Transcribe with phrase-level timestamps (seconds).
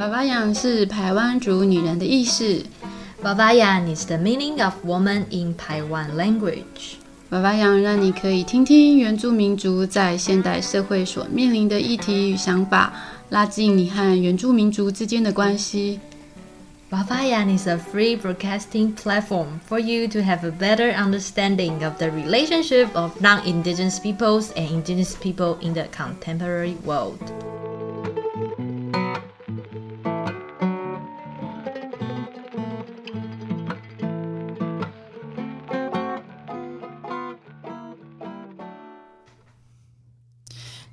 [0.00, 2.64] 娃娃养是台湾族女人的意思。
[3.20, 6.94] 娃娃养 is the meaning of woman in Taiwan language。
[7.28, 12.94] 娃娃养让你可以听听原住民族在现代社会所面临的议题与想法，
[13.28, 16.00] 拉近你和原住民族之间的关系。
[16.90, 22.88] Vavayan is a free broadcasting platform for you to have a better understanding of the relationship
[22.94, 27.18] of non-indigenous peoples and indigenous people in the contemporary world.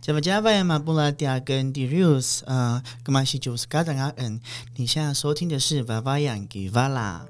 [0.07, 4.39] 加不加外马布拉迪亚跟迪鲁斯啊，格玛西就是嘎达阿恩。
[4.77, 7.25] 你现在收听的是娃娃养给娃啦。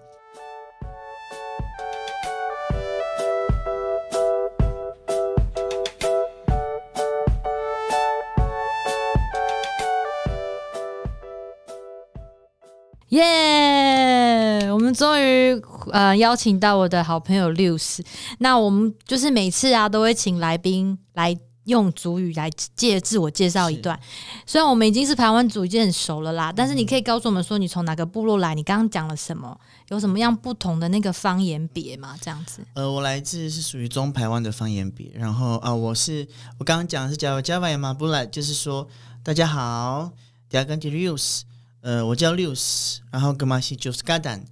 [13.08, 14.72] 耶！
[14.72, 15.60] 我们终于
[15.92, 18.04] 呃邀请到我的好朋友六十。
[18.38, 21.36] 那我们就是每次啊都会请来宾来。
[21.68, 24.00] 用主语来介自我介绍一段，
[24.46, 29.60] 虽然我们已经是台湾族，已经很熟了啦，但是你可以告诉我们说你从哪个部落来，你刚刚讲了什么，
[29.90, 32.18] 有什么样不同的那个方言别吗？
[32.22, 32.62] 这样子。
[32.74, 36.26] 呃，我来自是属于中台湾的方言别，然后啊，我是
[36.58, 38.88] 我刚刚讲的是 Java Java 嘛，不来就是说
[39.22, 40.12] 大家好
[40.50, 41.42] n t i Lius，
[41.82, 44.44] 呃，我叫 Lius，然后 Gamashi Josgadan，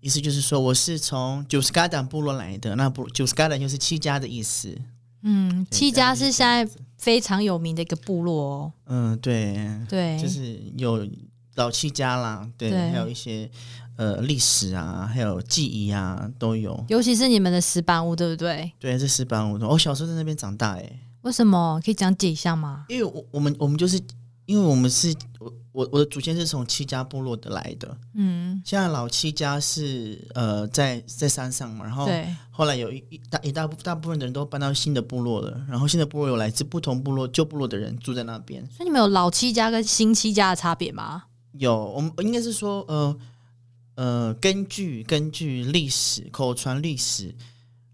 [0.00, 4.76] 意思就是说我是从 Josgadan 部落来的，那部 Josgadan 就是七家的意思。
[5.22, 8.72] 嗯，七家是现在非常有名的一个部落哦。
[8.86, 9.56] 嗯，对，
[9.88, 11.06] 对，就是有
[11.56, 13.50] 老七家啦，对，还有一些
[13.96, 16.84] 呃历史啊，还有记忆啊，都有。
[16.88, 18.72] 尤其是你们的石板屋，对不对？
[18.78, 19.58] 对，是石板屋。
[19.66, 21.80] 我小时候在那边长大，哎，为什么？
[21.84, 22.84] 可以讲解一下吗？
[22.88, 24.00] 因为我我们我们就是
[24.46, 25.14] 因为我们是。
[25.72, 32.08] 我我的祖先是从七家部落的来的，嗯，现在老七家是呃在在山上嘛，然后
[32.50, 41.22] 后来有一一大一大大部分的人都搬到新的部落了，然后新的部落有来自不同部落旧部落的人住在那边，所以你们有老七家跟新七家的差别吗？
[41.52, 43.16] 有，我们应该是说呃
[43.94, 47.32] 呃，根据根据历史口传历史，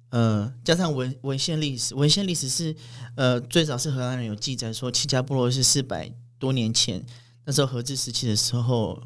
[0.08, 2.74] 呃，加上文文献历史，文献历史是
[3.16, 7.04] 呃最早是荷兰人有记载说七家部落是四百多年前。
[7.46, 9.00] 那时候和治时期的时候，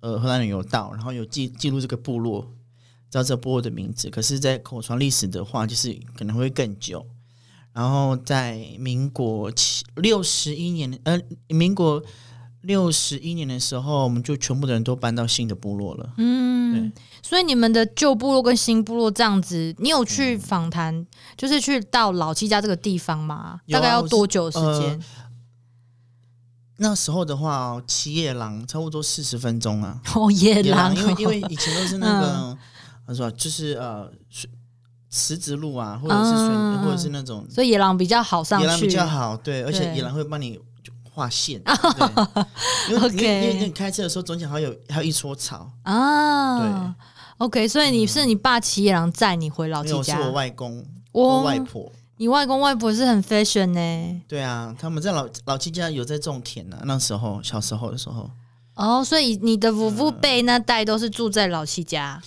[0.00, 2.42] 呃，荷兰人有到，然后有记记录这个部落，
[3.08, 4.10] 知道这部落的名字。
[4.10, 7.06] 可是，在口传历史的话，就是可能会更久。
[7.72, 12.02] 然后在民国七六十一年，呃，民国
[12.62, 16.14] 六十一年的时候，我们就全部的人都搬到新的部落了。
[16.16, 21.06] 嗯，所以你们的旧部落跟新部落这样子，你有去访谈，
[21.36, 23.60] 就是去到老七家这个地方吗？
[23.70, 25.00] 大概要多久时间？
[26.80, 30.00] 那时候的话，骑野狼差不多四十分钟啊。
[30.14, 32.56] 哦，野狼，因为因为 以前都是那个，
[33.06, 34.08] 他说就是呃，
[35.10, 38.64] 石子路啊，或者是水，或者是那种，所以野狼比较好上去。
[38.64, 40.58] 野狼比较好，对，而且野狼会帮你
[41.02, 41.60] 画线。
[42.88, 46.58] 因为因为因为你开车的时候，中间还有还有一撮草啊。
[46.60, 46.94] 对
[47.38, 50.16] ，OK，所以你是你爸骑野狼载你回老家？
[50.16, 51.90] 是我外公，我外婆。
[52.18, 54.22] 你外公外婆是很 fashion 呢？
[54.26, 56.76] 对啊，他们在老老七家有在种田呢。
[56.84, 58.28] 那时候小时候的时候，
[58.74, 62.20] 哦，所以你的祖父辈那代都是住在老七家。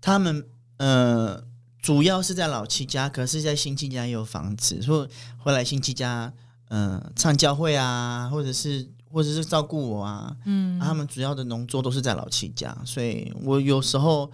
[0.00, 0.46] 他们
[0.78, 1.44] 呃，
[1.82, 6.32] 主要是在老七家，可是在新七家也有房子，所以回来新七家，
[6.70, 14.30] 嗯，唱教会啊，或者是或者是照顾我啊，嗯，他们主要的农作都是在老七家，所以我有时候。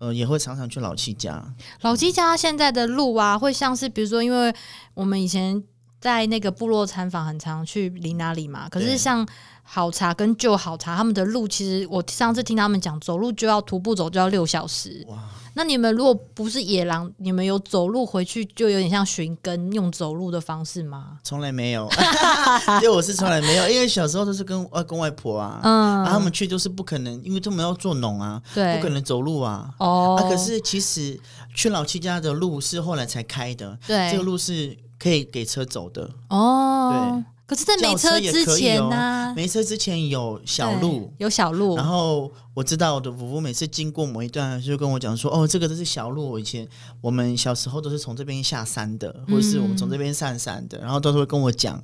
[0.00, 1.54] 呃，也会常常去老七家。
[1.82, 4.52] 老七家现在的路啊，会像是比如说，因为
[4.94, 5.62] 我们以前
[6.00, 8.66] 在那个部落参访，很常去林哪里嘛。
[8.68, 9.28] 可是像
[9.72, 15.06] 好茶跟旧好茶，他们的路其实我上次听他们讲，走路就要徒步走就要六小时。
[15.08, 15.16] 哇！
[15.54, 21.18] 那你们如果不是野狼，你们有走路回去，就有点像寻根用走路的方式吗？
[21.22, 21.88] 从来没有，
[22.82, 29.72] 因为我是从来没有，因为小时候都是跟外公外婆啊，嗯，他们去都是不可能，因为他们要做农啊，对，不可能走路啊。
[29.78, 31.16] 哦，啊，可是其实
[31.54, 36.10] 去老七家的路是后来才开的，对，这个路是可以给车走的。
[36.28, 37.24] 哦，对。
[37.50, 39.34] 可是，在没车之前呢？
[39.34, 41.74] 没车之前有小路，有小路。
[41.74, 46.30] 然后我知道我的夫妇每次经过某一段，就跟我讲说：“哦，这个都是小路。
[46.30, 46.64] 我以前
[47.00, 51.82] 我们小时候都是从这边下山的，或者是我们从这边上山的。”然后都是会跟我讲。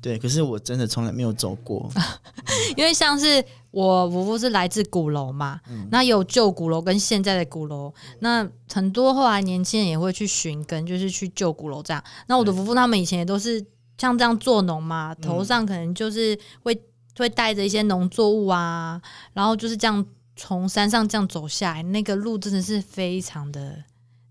[0.00, 1.90] 对，可是我真的从来没有走过，
[2.76, 5.58] 因为像是我夫妇是来自鼓楼嘛，
[5.90, 12.00] 那有旧鼓楼跟现在的鼓楼，那很多后来年轻人也会去寻根，就是去旧鼓楼这样。
[12.28, 13.66] 那我的夫妇他们以前也都是。
[13.98, 16.80] 像这样做农嘛，头上可能就是会
[17.16, 19.00] 会带着一些农作物啊，
[19.32, 20.06] 然后就是这样
[20.36, 23.82] 从山上这样走下来，那个路真的是非常的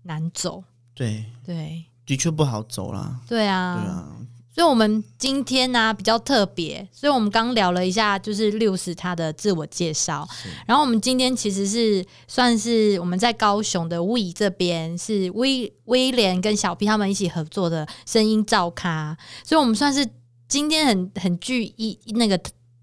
[0.04, 0.64] 难走。
[0.94, 3.20] 对，对，的确不好走啦。
[3.28, 4.16] 对啊，对啊，
[4.58, 10.26] 所以，我们今天呢、比较特别，所以我们刚聊了一下，就是六十他的自我介绍。
[10.66, 20.04] 然后，我们今天其实是算是我们在高雄的 We 这边是威威廉跟小 P 他们一起合作的声音照咖，所以我们算是
[20.48, 22.36] 今天很很具意那个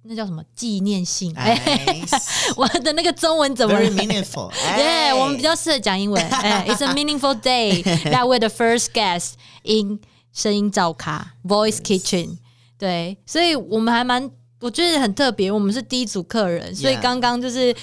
[0.04, 1.34] 那叫什么纪念性。
[1.36, 2.02] 哎、哎
[2.56, 5.14] 我的那个中文怎么？meaningful 耶哎。
[5.14, 6.26] 我们比较适合讲英文。
[6.30, 9.34] 哎、i t s a meaningful day that we're the first guest
[9.64, 10.00] in
[10.36, 12.38] 声音照咖 Voice Kitchen。
[12.78, 14.30] 对，所以我们还蛮，
[14.60, 15.50] 我觉得很特别。
[15.52, 17.76] 我们是第一组客人，所以刚刚就是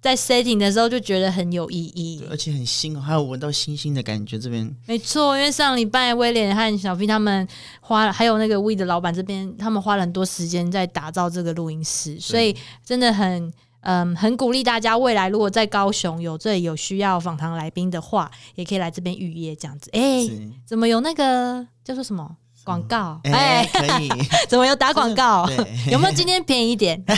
[0.00, 2.28] 在 setting 的时候就觉得很有意义对。
[2.28, 4.38] 而且很新哦，还有闻到星星的感觉。
[4.38, 7.46] 这边没错，因为上礼拜威廉和小 P 他们
[7.80, 13.52] 花了，还有那个 We 的老板这边，他们花了很多时间在打造这个录音室，所以真的很。
[13.90, 19.88] 嗯，很鼓励大家未来如果在高雄有这里有需要访谈来宾的话，也可以来这边预约这样子。
[19.94, 22.36] 哎、是怎么有那个叫做什么
[22.68, 23.18] 广告？
[23.24, 24.10] 哎哎、，可以。
[24.46, 25.48] 怎么有打广告？
[25.90, 27.02] 有没有今天便宜一点？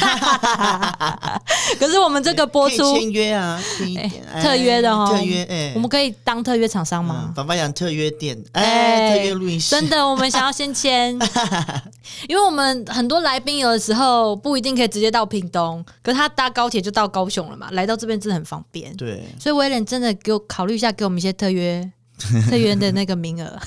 [1.79, 7.33] 可是我们这个播出，签约啊，便宜一点哎特约的哦特约哎，我们可以当特约厂商嗯吗？
[7.35, 11.19] 爸爸讲特约店，哎哎，特约录音室，真的，我们想要先签，
[12.29, 18.95] 因为我们很多来宾有的时候不一定可以直接到屏东，可是他搭高铁就到高雄了嘛，来到这边真的很方便。
[18.97, 21.91] 对，所以威廉真的给我考虑一下，给我们一些特约
[22.49, 23.59] 特约的那个名额。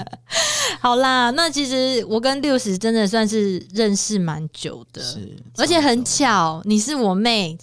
[0.80, 7.58] 好啦，那其实我跟六十真的算是认识蛮久的，是，而且很巧，你是我妹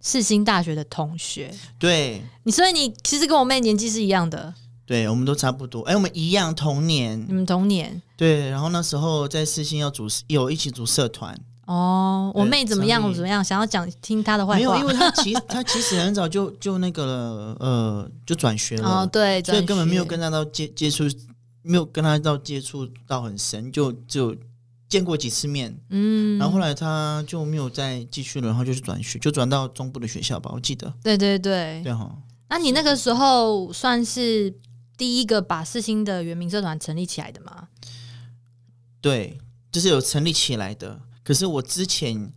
[0.00, 2.22] 世新大学的同学，对。
[2.44, 4.54] 你所以你其实跟我妹年纪是一样的，
[4.86, 7.22] 对，我们都差不多，哎，我们一样同年。
[7.28, 8.00] 你，们同年。
[8.16, 13.02] 对，然后那时候在世新要组有一起组社团，哦，我妹怎么样？
[13.02, 13.44] 我怎么样？
[13.44, 14.56] 想要讲听她的坏话？
[14.58, 21.04] 没有，因为她其实 她其实很早就就那个了，呃，就转学了，哦，对，所以根本没有跟她到接接触，
[21.60, 24.34] 没有跟她到接触到很深，就只有
[24.88, 32.10] 见过几次面，嗯，然后后来她就没有再继续了，然后就去转学，就转到中部的学校吧，我记得，对对对，对哈，
[32.48, 34.54] 那你那个时候算是
[34.96, 37.68] 第一个把四星的原名社团成立起来的吗？
[39.02, 39.38] 对，
[39.70, 40.98] 就是有成立起来的。
[41.28, 42.32] 可是我之前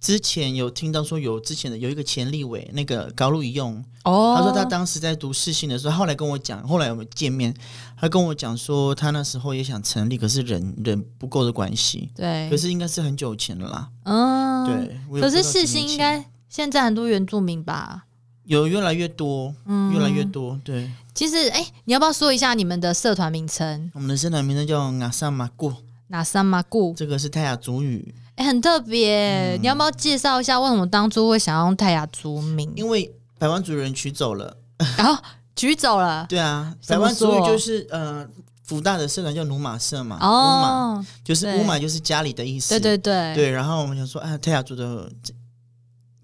[0.00, 7.54] 之前有听到说有之前的有一个前立委那个高路一用，哦他说他当时在读世新的时候，后来跟我讲，后来我们见面，
[7.98, 12.08] 他跟我讲说他那时候也想成立，可是人人不够的关系。
[12.16, 14.66] 对，可是应该是很久以前了啦，嗯，。
[14.66, 15.20] 对。
[15.20, 18.06] 可是世新应该现在很多原住民吧？
[18.44, 20.24] 有越来越多，嗯，越来越。
[20.24, 20.58] 多。
[20.64, 23.90] 对，其实，哎、你要不要说一下你们的社团名称？
[23.92, 25.74] 我们的社团名称叫拿萨马固，
[26.08, 26.94] 哪萨马固？
[26.96, 32.72] 这个是泰雅族语，哎、很特别、嗯你要不要介绍一下为什么当初会想要用泰雅族名？
[32.74, 34.56] 因为台湾族人取走了。
[34.96, 35.22] 然后
[35.54, 36.24] 取走了。
[36.26, 38.26] 对啊，台湾族语就是呃，
[38.64, 42.70] 福大的社团叫努马社嘛，乌马哦，就是乌马就是家里的意思。
[42.70, 45.34] 对对对，对，然后我们想说，啊，泰雅族的这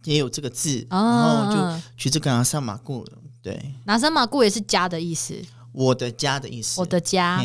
[0.04, 3.04] 也有这个字，哦，然后就嗯取这个拿萨马固。
[3.42, 5.34] 对，拿山马固也是家的意思，
[5.72, 6.80] 我的家的意思。
[6.80, 7.38] 我的家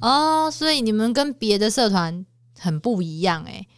[0.00, 2.26] 哦，所以你们跟别的社团
[2.58, 3.64] 很不一样哎、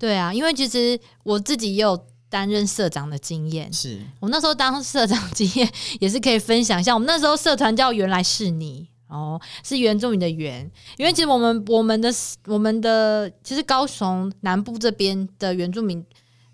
[0.00, 6.94] 对啊，因为其实我自己也有担任社长的经验，是我那时候当社长经验也是可以分享一下。
[6.94, 12.10] 我们那时候社团叫“原来是你”，哦，是原住民的原，因为其实我们我们的
[12.46, 16.02] 我们的其实高雄南部这边的原住民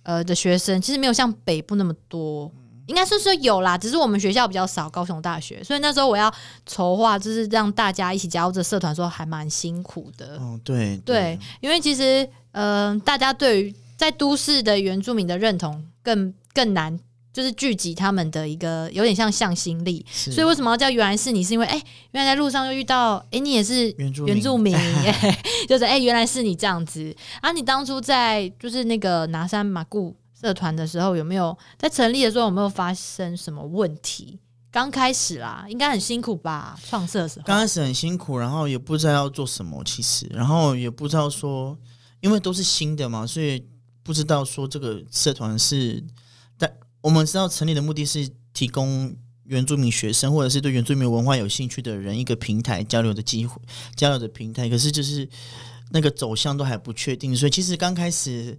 [0.03, 2.53] 呃的学生，其实没有像北部那么多。
[2.87, 6.33] 应该是说有啦，只是我们学校比较少，高雄大学，所以那时候我要
[6.65, 10.37] 筹划，就是让大家一起加入这社团，说还蛮辛苦的。
[10.37, 16.99] 哦，对对，因为其实嗯、呃大家对于在都市的原住民的认同更更难，
[17.33, 20.05] 就是聚集他们的一个有点像向心力。
[20.11, 21.45] 所以为什么要叫原来是你？
[21.45, 21.75] 是因为哎、
[22.13, 27.15] 原来在路上又遇到，哎、你也是原住原住民， 哎就是哎、原来是你这样子。
[27.43, 34.39] 啊，你当初在就是那个拿山马固社团的时候，有没有在成立的时候有没有发生什么问题？
[34.71, 36.79] 刚开始啦，应该很辛苦吧？
[36.87, 41.77] 创社的时候，刚开始很辛苦，然后也不知道要做什么，其实，然后也不知道说，
[42.27, 43.65] 因为都是新的嘛，所以
[44.03, 46.03] 不知道说这个社团是，
[46.59, 46.69] 但
[47.01, 49.15] 我们知道成立的目的是提供
[49.45, 53.63] 原住民学生或者是对原住民文化有兴趣的人一个平台交流的机会，
[53.95, 54.69] 交流的平台。
[54.69, 55.29] 可是就是
[55.93, 58.59] 那个走向都还不确定，所以其实刚开始，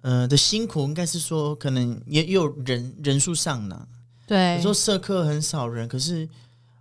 [0.00, 3.86] 呃的辛苦应该是说，可能也也有人人数上呢，
[4.26, 6.26] 对有时候社课很少人，可是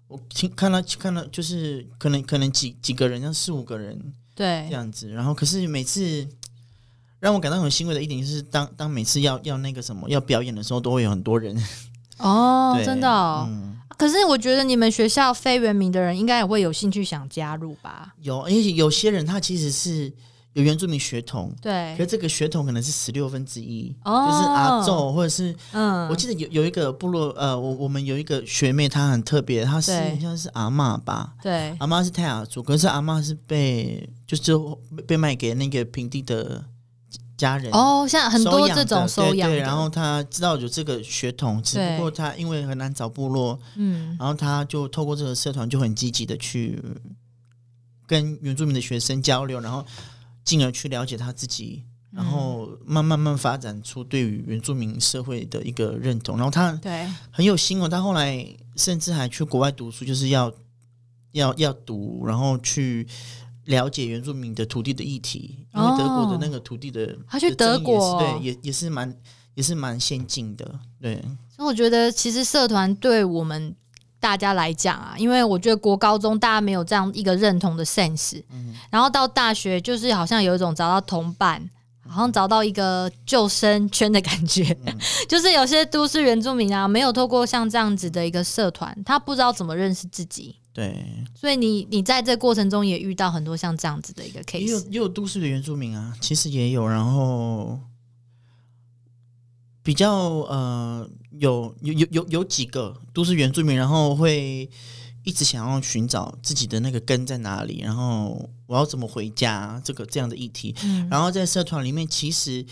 [0.08, 6.28] 我听看到看到就是可能可能几几个人，像四五个人对这样子，然后可是每次
[7.20, 11.56] 让我感到很欣慰的一点就是当，当每次要要那个什么要表演的时候，都会有很多人。
[12.20, 13.48] 哦，真的、哦。
[13.50, 18.13] 嗯，可是我觉得你们学校非原名的人应该也会有兴趣想加入吧？
[18.22, 20.12] 有，因为有些人他其实是
[20.53, 21.95] 有原住民血统，对。
[21.98, 24.27] 可，是这个血统可能是十六分之一，哦。
[24.27, 29.91] 就是阿昼或者是嗯，我记得有有一个部落，呃，我我们有一个学妹，她很特别，她是
[30.22, 34.53] 像是阿嬷吧，对，阿妈是泰雅族，可是阿妈是被就是
[35.07, 36.63] 被卖给那个平地的
[37.36, 37.72] 家人。
[37.72, 46.79] 哦，像很多这种收养的，对对，然后她知道有这个血统，只不过她因为很难找部落，嗯，然后她就透过这个社团就很积极的去
[48.05, 49.83] 跟原住民的学生交流，然后
[50.43, 56.35] 进而去了解他自己，然后慢慢慢发展出对于原住民社会的一个认同。
[56.38, 58.45] 然后他对，很有心哦，他后来
[58.75, 60.53] 甚至还去国外读书，就是要
[61.31, 63.07] 要要读，然后去
[63.65, 68.19] 了解原住民的土地的议题，因为德国的那个土地的，他去德国。
[68.19, 69.17] 对，也也是蛮
[69.55, 71.15] 也是蛮先进的，对，
[71.55, 73.75] 所以我觉得其实社团对我们
[74.24, 78.42] 大家来讲啊，因为我觉得国高中大家没有这样一个认同的 sense，、
[78.89, 81.70] 然后到大学就是好像有一种找到同伴。
[82.06, 84.77] 好像找到一个救生圈的感觉，
[85.27, 91.03] 就是有些都市原住民啊，没有透过像这样子的一个社团，他不知道怎么认识自己，对，
[91.34, 97.80] 所以你你在这过程中也遇到很多像这样子的一个 case，也有都市的原住民啊，其实也有，然后
[99.84, 104.70] 比较呃有有有有有几个都是原住民，然后会
[105.24, 111.08] 一直想要寻找自己的那个根在哪里，然后我要怎么回家这个这样的议题，嗯。
[111.10, 112.66] 然后在社团里面，其实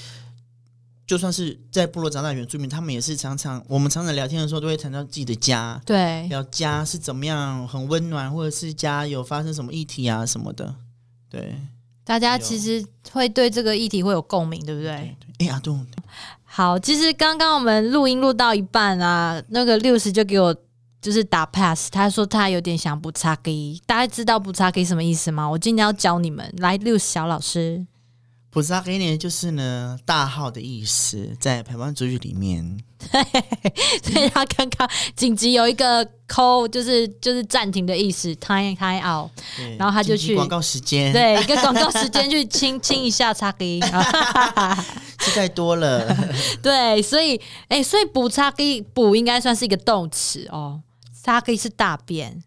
[1.05, 10.75] 就算是在部落长大原住民，他们也是常常我们常常聊天的时候都会谈到自己的家，对，聊家是怎么样很温暖，或者是家有发生什么议题啊什么的，
[11.29, 11.55] 对。
[12.03, 15.15] 大家其实会对这个议题会有共鸣，对不对？
[15.37, 15.73] 对，哎呀，对，
[16.53, 20.53] 好，其实刚刚我们录音录到一半啊，那个六十就给我
[21.01, 25.49] 就是打 pass，他说他有点想补差给，大家知道补差给什么意思吗？
[25.49, 27.87] 我今天要教你们，来六十小老师，
[28.51, 32.77] 普萨给你就是呢大号的意思，在台湾族语里面，
[34.03, 39.31] 所以他刚刚紧急有一个 call，就是就是暂停的意思，time time out，
[39.79, 43.79] 然后他就去广告时间，，对，一个广告时间去 清清一下插给，
[45.21, 46.13] 是太多了，
[46.61, 47.39] 对，所以
[47.69, 50.81] 哎、所以补差给补应该算是一个动词哦，
[51.23, 52.43] 差给是大便，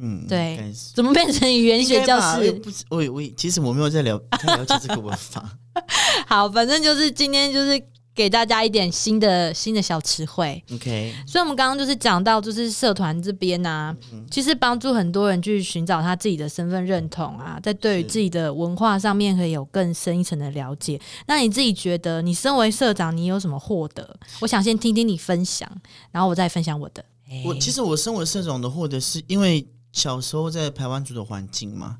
[0.00, 2.58] 嗯，对怎么变成语言学教师我也室？
[2.58, 5.58] 不我我其实我没有在了太了解这个文法，
[6.26, 7.82] 好，反正就是今天就是
[8.14, 10.62] 给大家一点新的新的小词汇。
[10.72, 21.00] OK，所以，我们刚刚就是讲到，就是社团这边呢、嗯其实帮助很多人去寻找他自己的身份认同啊，在对于自己的文化上面可以有更深一层的了解。
[21.26, 24.18] 那你自己觉得，你身为社长，你有什么获得？
[24.40, 25.70] 我想先听听你分享，
[26.12, 27.04] 然后我再分享我的。
[27.44, 31.98] 我其实我身为社长的获得是因为小时候在台湾族的环境嘛，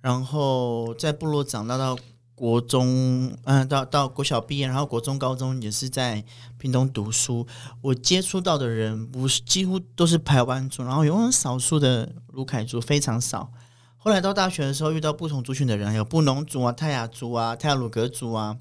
[0.00, 1.98] 然后在部落长大到
[2.34, 6.24] 国中，嗯、到到国小毕业，然后国中、高中也是在
[6.58, 7.46] 屏东读书。
[7.80, 13.52] 我接触到的人不是几乎都是台湾族，然后有很少数的卢凯族，非常少。
[13.96, 18.56] 后来到大学的时候，遇到不同族群的人，有布农族啊、泰雅族啊、泰雅鲁格族啊，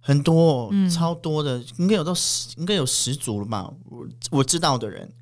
[0.00, 3.68] 很多、哦，嗯超多的，应该有到十，应该有十族了吧？
[3.84, 5.12] 我我知道的人，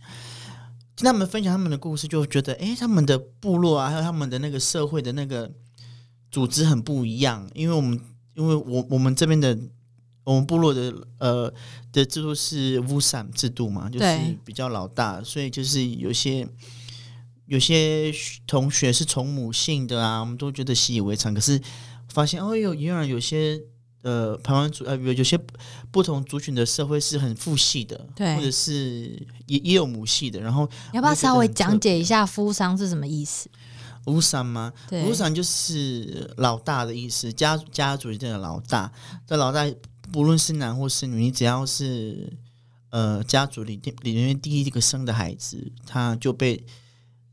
[0.96, 5.52] 听他们分享他们的故事，就觉得，诶，他们的部落啊，还有他们的那个社会的那个
[6.30, 8.00] 组织很不一样，因为我们，
[8.34, 9.58] 因为我我们这边的
[10.24, 11.52] 我们部落的呃
[11.92, 16.48] 的制度是乌散制度嘛，就是比较老大，所以就是有些
[17.44, 18.10] 有些
[18.46, 21.60] 同学是从母姓的啊，我们都觉得习以为常，可是
[22.08, 23.60] 发现哦，有原来有些。
[24.06, 25.36] 呃，台湾族呃有有些
[25.90, 30.40] 不同族群的社会是很父系的，对或者是也也有母系的。
[30.40, 33.50] 然后你要不要稍微讲解一下夫商是什么意思？
[34.06, 34.72] 乌山吗？
[34.88, 38.92] 对乌山就是老大的意思，家家族里面的老大。
[39.26, 39.68] 这老大
[40.12, 42.32] 不论是男或是女，你只要是
[42.90, 46.64] 呃家族里里面第一个生的孩子，他就被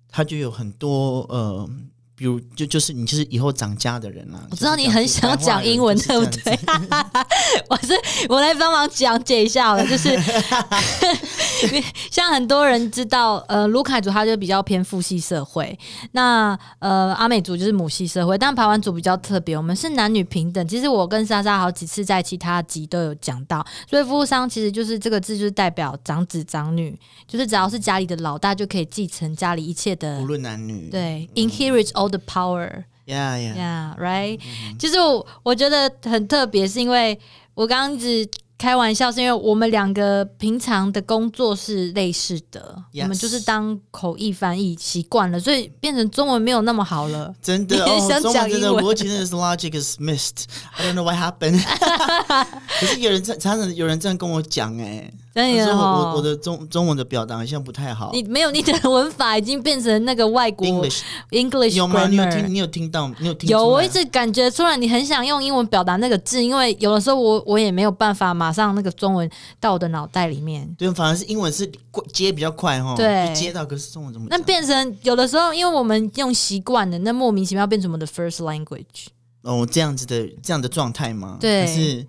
[0.09, 1.69] 他就有很多呃。
[2.15, 6.87] 比如，就就是你就是以后涨价的人啦、我知道你很想要讲英文，对不对就是这样子？
[7.69, 7.93] 我是
[8.29, 10.09] 我来帮忙讲解一下好了，就是
[12.11, 15.77] 像很多人知道，呃，卢凯族他就比较偏父系社会，
[16.11, 20.67] 那呃阿美族就是母系社会，但排湾族比较特别，我们是男女平等。
[20.67, 34.39] 其实我跟莎莎好几次在其他集都有讲到，所以服务商其实就是这个字，就是代表长子长女，就是只要是家里的老大就可以继承家里一切的无论男女，对，inherit all the power，Yeah,，Yeah, right、
[34.77, 37.19] 就嗯是我我觉得很特别，是因为
[37.53, 47.33] 我刚刚一直开玩笑，是因为我们两个平常的工作是类似的 Yes 我们就是当口译翻译习惯了，所以变成中文没有那么好了。
[47.41, 50.45] 真的 你很哦，想讲中文真的英文逻辑真的是 logic is missed。
[50.77, 51.61] I don't know what happened。
[52.79, 58.11] 可是有人这常常有人这样跟我讲哎，真的他说我我的中中文的表达好像不太好。
[58.13, 62.07] 你没有你的文法已经变成那个外国 English English 有吗？
[62.07, 62.53] 你有听？
[62.53, 63.11] 你有听到？
[63.19, 63.49] 你有听？
[63.49, 69.27] 有，我一直感觉出来，你很想用英文表达那个字，因为有的时候我我也没有办法马上那个中文
[69.59, 70.71] 到我的脑袋里面。
[70.77, 74.37] 对，反而是英文是过接比较快哈，对就接到，可是中文怎么那？
[74.43, 79.07] 变成有的时候，因为我们用习惯了，那莫名其妙变成我们的 first language，
[79.41, 81.37] 哦这样子的这样的状态吗？
[81.39, 82.05] 对可是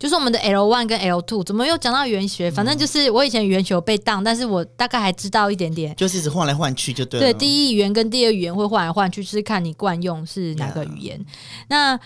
[0.00, 2.50] 就是我们的 L one 跟 L two，怎么又讲到语言学？
[2.50, 5.94] 反正就是我以前语言学有被当，但是我大概还知道一点点。
[5.94, 7.26] 就是一直换来换去就对了。
[7.26, 11.22] 对，第一语言跟第二语言会换来换去，就是看你惯用是哪个语言。
[11.68, 12.00] 那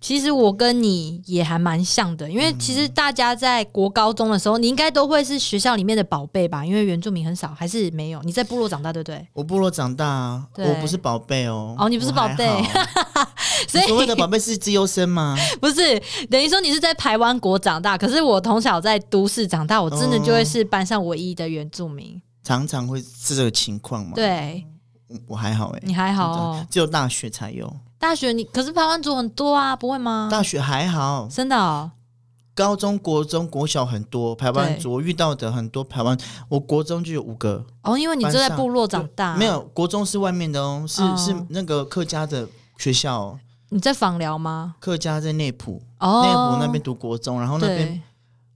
[0.00, 6.64] 其实我跟你也还蛮像的，因为其实大家在国高中的时候，你应该都会是学校里面的宝贝吧？
[6.64, 8.22] 因为原住民很少，还是没有？
[8.22, 9.26] 你在部落长大，对不对？
[9.32, 11.74] 我部落长大啊，我不是宝贝哦。
[11.78, 12.48] 哦你不是宝贝
[13.68, 15.36] 所以所谓的宝贝是自优生吗？
[15.60, 16.00] 不是，
[16.30, 22.20] 等于说你是在台湾国长大，可是我从小在都市长大，我真的就会是班上唯一的原住民。
[22.44, 24.64] 常常会是这个情况吗？，对
[25.26, 30.28] 我还好哎，你还好哦，只有大学才有，大学你可是排湾族很多啊，不会吗？
[30.30, 31.90] 大学还好，真的哦，
[32.54, 36.16] 高中、国中、国小很多排湾族，我遇到的很多排湾，
[36.48, 41.16] 我国中就有五个，哦，因为你就在部落长大，没有国中是外面的哦，是、哦。
[41.16, 43.40] 是那个客家的学校哦，
[43.70, 44.76] 你在访寮吗？
[44.78, 48.00] 客家在内埔，哦，内埔那边读国中，然后那边，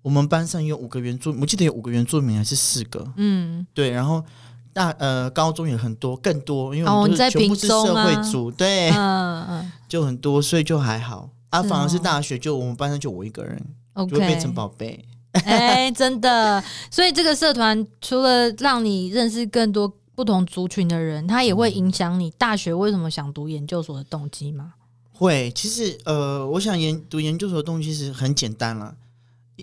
[0.03, 4.25] 我们班上有五个原住，我记得有五个原住民还是四个，嗯，对，然后
[4.73, 11.31] 大呃高中也很多，更多，因为我们全部是社会组，对，嗯嗯就很多，所以就还好。
[11.51, 13.63] 啊，反而是哦大学就我们班上就我一个人
[14.09, 15.05] 就会变成宝贝。
[15.33, 24.75] 哎，真的，所以这个社团除了让你认识更多不同族群的人，它也会影响你大学为什么想读研究所的动机吗？
[25.13, 28.95] 会，其实呃，我想研读研究所的动机是很简单啦。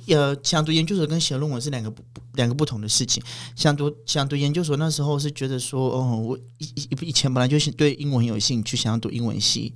[0.08, 2.02] 呃，想读研究所跟写论文是两个不
[2.34, 3.22] 两个不同的事情。
[3.56, 9.74] 想读想读研究所那时候是觉得说，哦，我以以以前本来就是对英文很有兴趣，想要读英文系。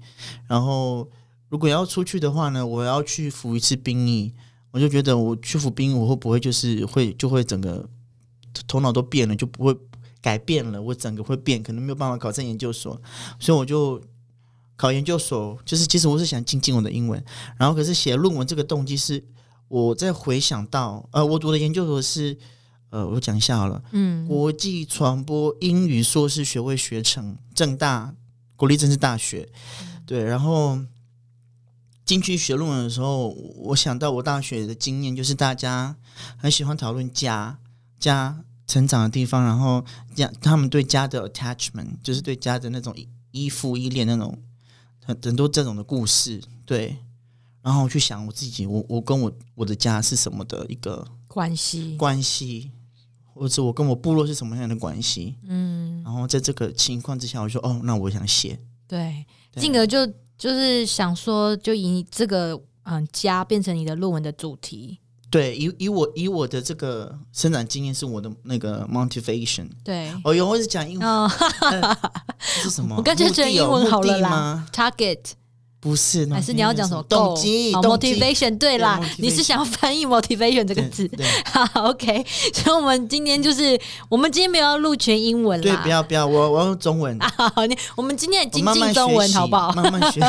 [0.48, 1.10] 然后
[1.50, 4.34] 如果要出去的话呢，我要去服一次兵役，
[4.72, 7.88] 我就觉得我去服兵役，我会不会就是会就会整个
[8.68, 9.76] 头脑都变了，就不会
[10.22, 13.00] 改变了，我整个会变，可能没有办法考上研究所，
[13.40, 14.02] 所以我就
[14.76, 15.58] 考研究所。
[15.66, 17.24] 就是其实我是想精进我的英文，
[17.58, 19.24] 然后可是写论文这个动机是
[19.74, 22.38] 我在回想到，呃，我读的研究所是。
[22.92, 28.14] 呃，我讲一下好了，嗯，国际传播英语硕士学位学程，正大
[28.56, 29.50] 国立政治大学，
[30.06, 30.78] 对，然后
[32.06, 35.96] 进去学论文的时候，我想到我大学的经验，就是大家
[36.38, 37.58] 很喜欢讨论家
[38.00, 39.84] 家成长的地方，然后
[40.14, 44.38] 家他们对家的 attachment，就是对家的那种依依附依恋那种
[45.04, 46.96] 很很多这种的故事，对，
[47.64, 52.72] 然后我去想我自己，我我跟我我的家是什么的一个关系，关系，
[53.34, 55.38] 或者我跟我部落是什么样的关系。
[55.48, 58.60] 嗯，然后在这个情况之下，我说哦，那我想写。
[58.86, 60.06] 对，对进而就
[60.38, 65.00] 就是想说，就以这个嗯家变成你的论文的主题，
[65.32, 69.70] 对，以以我以我的这个生长经验是我的那个 motivation。
[69.86, 71.32] 对，哦哟，我是讲英文、哦
[72.38, 72.98] 是什么？
[72.98, 75.20] 我感觉觉得英文好了啦？，target
[75.84, 81.10] 不是，还是你要讲什么动机？motivation 对啦，你是想要翻译 motivation 这个字
[81.52, 89.74] 好 OK，所以我们今天就是我们今天没有要录全英文啦，对，不要不要，我我要用中文， 好，你我们今天也精进中文好不好？
[89.74, 90.22] 慢慢学。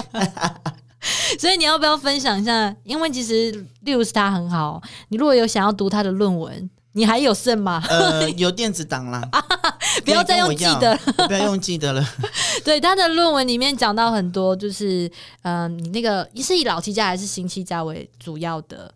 [1.39, 2.75] 所以你要不要分享一下？
[2.83, 3.53] 因为其实
[3.85, 7.83] Lewis 他很好，你如果有想要读他的论文，你还有剩吗？
[7.89, 9.21] 呃， 有电子档啦，
[10.05, 12.05] 不要再用记得了，不要用记得了。
[12.65, 15.11] 对他的论文里面讲到很多，就是
[15.43, 18.93] 嗯、呃你那个是以老七家还是新七家为主要的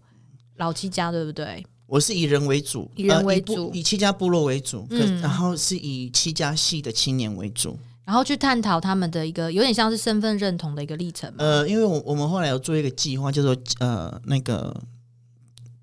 [0.57, 1.65] 老七家，对不对？
[1.87, 7.79] 我是以人为主，以人呃以部为主以七家部落为主，嗯然后是以七家系的青年为主。
[8.05, 11.31] 然后去探讨他们的一个有点像是身份认同的一个历程。
[11.37, 14.75] 呃，因为我我们后来有做一个计划，叫做呃那个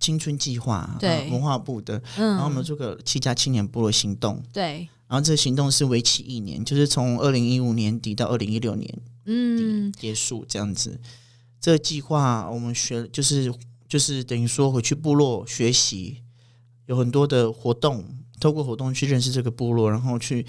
[0.05, 1.09] 青春计划，对。
[1.09, 9.91] 呃文化部的，嗯，然后我们有做个七家青年部落行动，对，然后这个行动是为期一年，就是从二零一五年底到二零一六年嗯。
[9.93, 10.99] 结束这样子。
[11.59, 13.51] 这个计划我们学就是
[13.87, 16.21] 就是等于说回去部落学习，
[16.85, 18.05] 有很多的活动，
[18.39, 20.45] 透过活动去认识这个部落，然后去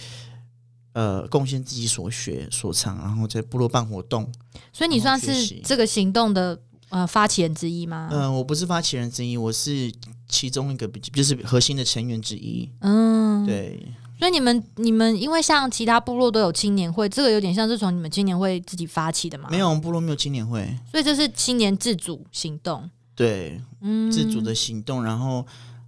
[0.93, 4.31] 呃贡献自己所学所长，然后在部落办活动。
[4.73, 6.61] 所以你算是这个行动的
[6.91, 8.09] 呃发起人之一吗？
[8.13, 9.93] 嗯、我不是发起人之一，我是
[10.29, 12.69] 其中一个比就是核心的成员之一。
[12.81, 13.45] 嗯，。
[13.47, 13.87] 对，
[14.19, 19.49] 所以你们你们因为像其他部落都有青年会，这个有点像是从你们青年会自己发起的嘛？
[19.51, 22.89] 没有，我们部落没有青年会，所以这是青年自主行动。
[23.15, 25.47] 对，嗯，自主的行动，然后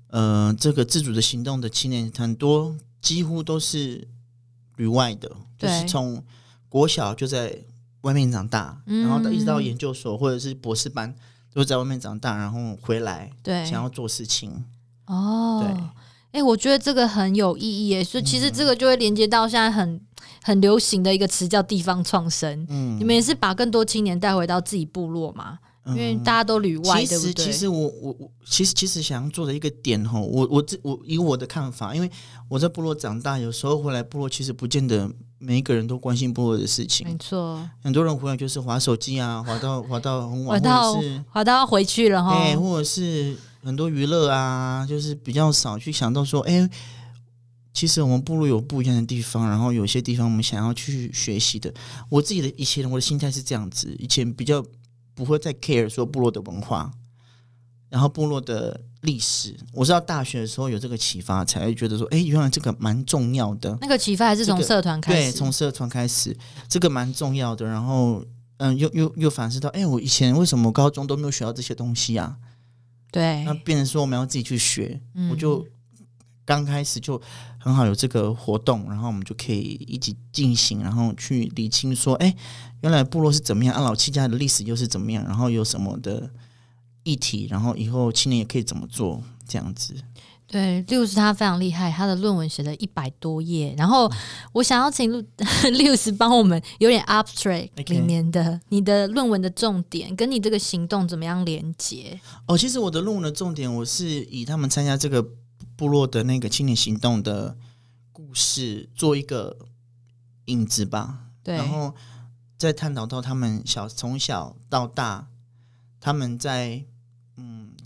[0.09, 4.07] 呃，这个自主的行动的青年很多，几乎都是
[4.77, 6.23] 旅外的，就是从
[6.69, 7.59] 国小就在
[8.03, 11.15] 外面长大，嗯然后到一直到研究所或者是博士班，
[11.53, 14.65] 都在外面长大，然后回来对想要做事情。
[15.07, 20.01] 哦，对哎、我觉得这个很有意义耶，所以其实这个就会连接到现在很
[20.43, 22.67] 很流行的一个词叫地方创生。
[22.69, 25.59] 嗯你们也是把更多青年带回到自己部落嘛？
[25.87, 27.47] 因为大家都旅外，其对不对？
[27.47, 32.11] 其实我我我其实其实想要做的一个点哈，我我这我以我的看法，因为
[32.47, 42.33] 我在部落长大，有时候回来部落其实不见得每一个人都关心部落的事情没，错，很多人回来就是划手机啊，划到 划到很晚，或者是划到要回去了哈。
[42.33, 46.69] 哎、或者是很多娱乐啊，就是比较少去想到说，哎、
[47.73, 51.73] 其实我们部落有不一样的地方，然后有些地方我们想要去学习的。
[52.09, 54.65] 我自己的以前我的心态是这样子，以前比较
[55.15, 56.91] 不会再 care 说部落的文化，
[57.89, 59.57] 然后部落的历史。
[59.73, 63.77] 我是到大学的时候有这个启发，才会觉得说，哎、原来这个蛮重要的。
[63.81, 66.37] 那个启发还是从社团开始对，始，从社团开始，
[66.69, 67.67] 这个蛮重要的。
[67.67, 68.25] 然后，
[68.59, 72.37] 嗯，又又又反思到，哎、我以前为什么高中都没有学到这些东西啊？
[73.11, 75.67] 对那变成说我们要自己去学，嗯我就
[76.45, 77.19] 刚开始就
[77.59, 82.35] 很好有这个活动，然后我们就可以一起进行，然后去理清说，哎，
[82.83, 86.29] 原来部落是怎么样，啊，老七家的历史又是怎么样，然后有什么的
[87.09, 89.95] 议题，然后以后青年也可以怎么做，这样子。
[90.47, 93.75] 对，六十他非常厉害，他的论文写了一百多页。
[93.77, 94.11] 然后
[94.53, 95.23] 我想要请六
[95.73, 102.19] 六十帮我们有点 abstract 里面的你的论文的重点，跟你这个行动怎么样连接？
[102.47, 105.23] 哦，其实我的论文的重点，我是以他们参加这个
[105.77, 107.57] 部落的那个青年行动的
[108.11, 109.55] 故事做一个
[110.47, 111.95] 影子吧，对，然后
[112.57, 115.29] 再探讨到他们小从小到大，
[116.01, 116.87] 他们在嗯，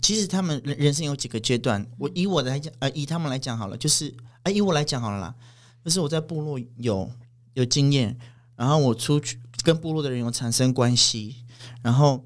[0.03, 1.83] 其实他们人人生有几个阶段。
[1.97, 4.13] 我以我的来讲，呃，以他们来讲好了，就是
[4.43, 5.33] 啊、以我来讲好了啦，
[5.83, 7.09] 就是我在部落有
[7.53, 8.17] 有经验，
[8.57, 11.37] 然后我出去跟部落的人有产生关系，
[11.81, 12.25] 然后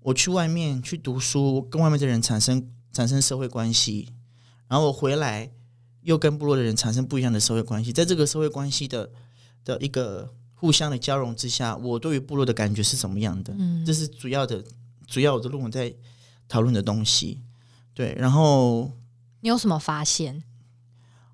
[0.00, 4.08] 我去外面去读书，跟外面的人产生产生社会关系，
[4.68, 5.50] 然后我回来
[6.02, 9.10] 又跟部落的人产生不一样的社会关系，在这个社会关系的
[9.64, 13.52] 的一个互相的交融之下，我对于部落的感觉是什么样的？
[13.58, 14.62] 嗯这是主要的，
[15.08, 15.92] 主要我的论文在
[16.48, 17.40] 讨论的东西。
[17.94, 18.92] 对，然后
[19.40, 20.42] 你有什么发现？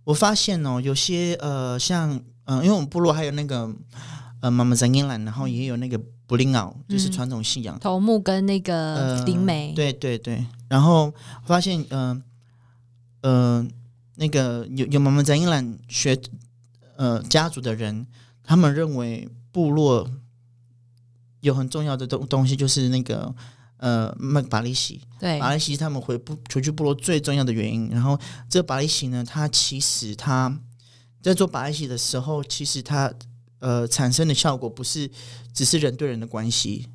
[0.04, 2.12] 我发现哦，有些呃，像
[2.44, 3.72] 嗯、呃因为我们部落还有那个
[4.40, 7.78] 呃妈妈 zangilan，然后也有那个布林奥，就是传统信仰。
[7.78, 11.12] 头目跟那个呃，灵媒，对对对，然后
[11.44, 12.22] 发现，嗯
[13.22, 13.66] 呃
[14.16, 16.20] 那个有有妈妈在英兰学
[16.96, 18.06] 呃家族的人，
[18.42, 20.08] 他们认为部落
[21.40, 23.34] 有很重要的东东西，就是那个
[23.82, 27.88] 呃那个巴利喜，对巴利西是他们回部回去部落最重要的原因。
[27.90, 28.16] 然后
[28.48, 30.56] 这个巴利喜呢，它其实它
[31.20, 33.12] 在做巴利喜的时候，其实它
[33.58, 35.10] 呃产生的效果不是
[35.52, 36.86] 只是人对人的关系，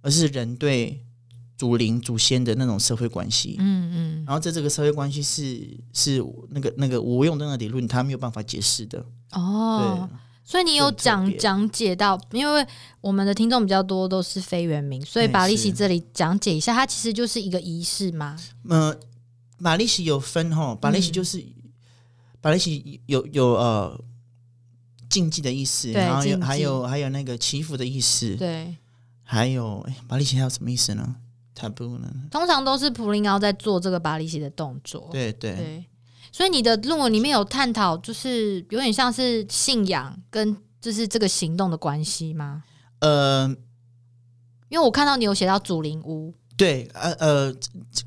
[0.00, 1.04] 而是人对
[1.58, 3.56] 祖灵祖先的那种社会关系。
[3.58, 9.04] 嗯嗯，然后在这个社会关系是是那个那个无用的那个理论，它没有办法解释的。
[9.32, 12.66] 哦对，，所以你有讲讲解到，因为
[13.00, 18.36] 我们的听众比较多都是非原民，所以哎把利息这里讲解一下，它其实就是一个仪式吗。
[18.68, 18.96] 呃，
[19.62, 21.44] 巴利喜有分哈，巴利喜嗯就是、
[22.40, 24.00] 巴利喜有有呃
[25.08, 28.74] 禁忌的意思，然后有还有还有那个祈福的意思，对，
[29.22, 31.16] 还有哎，巴利喜还有什么意思呢
[31.54, 32.10] ？taboo 呢？
[32.30, 35.08] 通常都是普林奥在做这个巴利西的动作。
[35.12, 35.84] 对对对，
[36.32, 42.62] 所以你的论文里面有探讨，就是有点像是信仰跟就是这个行动的关系吗？
[43.00, 43.54] 呃
[44.68, 47.56] 因为我看到你有写到祖灵屋，对呃呃，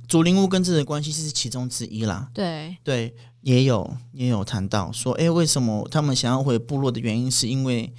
[0.07, 2.29] 祖灵屋跟这个关系是其中之一啦。
[2.33, 7.93] 对，对，也有也有谈到说，哎，为什么他们想要回部落的原因，是因为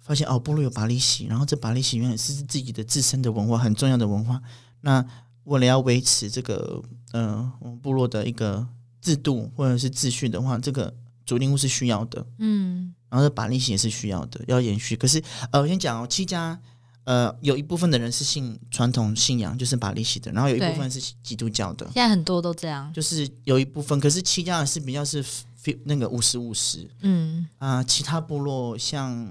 [0.00, 4.42] 发现哦，部落有巴利喜，然后这巴利喜原来是自己的自身的文化，很重要的文化。
[4.82, 5.02] 那
[5.44, 8.68] 为了要维持这个呃我们部落的一个
[9.06, 10.92] 制度或者是秩序的话，这个
[11.24, 14.96] 主灵物是需要的，嗯，然后这巴利息也是需要的，要延续。
[14.96, 16.58] 可是呃，我先讲哦，七家。
[17.04, 21.86] 呃，有一部分的人是信传统信仰，就是把利息的，然后有一部分是基督教的。
[21.94, 22.92] 现在很多都这样。
[22.92, 25.22] 就是有一部分，可是七家人是比较是
[25.54, 29.24] 非那个五十五十嗯，啊，其他部落像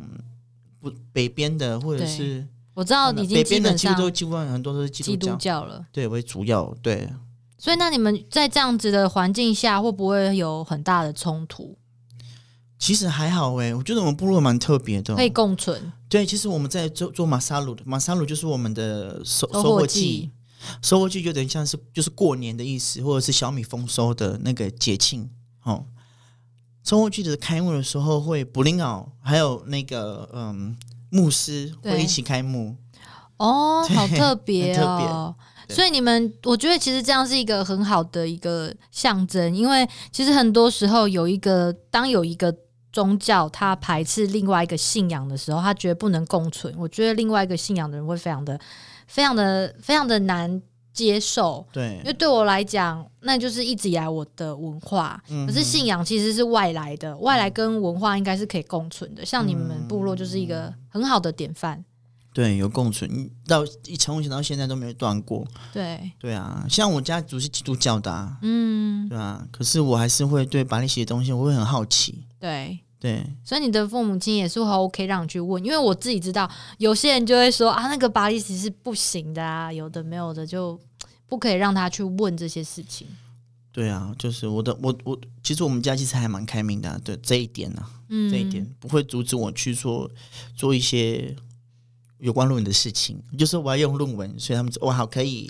[0.80, 5.86] 不北边的或者是我知道已经北基边的几乎都基本上很多都是基基督教了。
[5.92, 7.10] 对为主要，对。
[7.66, 11.76] 所以，那你们在这样子的环境下，会不会有很大的冲突？
[12.78, 15.92] 其实还好诶，我觉得我们部落蛮特别的哦、可以共存？
[16.08, 20.32] 对，其实我们在做做马萨鲁的，马萨鲁就是我们的收收收获获季季，
[20.84, 25.28] 收获季就等于像是就是过年的意思，或者是小米丰收的那个节庆
[25.64, 25.88] 哦。
[26.84, 30.78] 收获季的开幕的时候会布林奥，还有那个嗯
[31.10, 32.78] 牧师对会一起开幕，
[33.38, 35.36] 哦，好特别很特别哦。
[35.68, 42.56] 对所以你们，我觉得其实这样是一个很好的一个象征，因为其实很多时候有一个，当有一个
[42.92, 46.74] 宗教它排斥另外一个信仰的时候，他觉得不能共存。
[46.78, 48.60] 我觉得另外一个信仰的人会非常的、
[49.08, 50.62] 非常的、非常的难
[50.94, 51.68] 接受。
[51.74, 55.22] 对因为对我来讲，那就是一直以来我的文化。
[55.28, 59.26] 嗯可是信仰其实是外来的，外来跟文化应该是可以共存的。
[59.26, 61.84] 像你们部落就是一个很好的典范。
[62.36, 63.66] 对有共存，到
[63.98, 65.48] 从以前到现在都没有断过。
[65.72, 72.78] 对，对啊，像我家族是基督教的、啊，嗯，对啊，可是我还是会对把那些东西我会很好奇，对。
[73.00, 73.26] 对。
[73.46, 80.78] 所以你的父母亲也是会 OK 让你去问，因为我自己知道有些人就会说啊，那个巴利斯是不行的啊，有的没有的就
[81.28, 83.08] 不可以让他去问这些事情。
[83.72, 90.10] 对啊，就是我的我我，其实我们家其实还蛮开明的、啊，对这一点呢、啊，嗯，这一点不会阻止我去说
[90.56, 91.36] 做一些
[92.20, 93.22] 有关论文的事情。
[93.38, 95.50] 就是我要用论文，所以他们说哇好可以，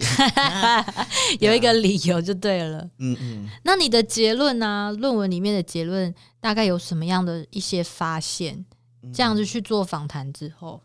[1.39, 2.89] 有一个理由就对了。
[2.97, 8.65] 嗯嗯，那你的结论呢、论文里面的结论大概有什么样的一些发现？
[9.13, 10.82] 这样子去做访谈之后，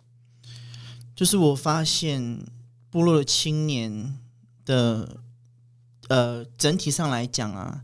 [1.17, 2.45] 就是我发现
[2.91, 4.19] 部落的青年
[4.67, 5.23] 的
[6.09, 7.81] 呃整体上来讲啊，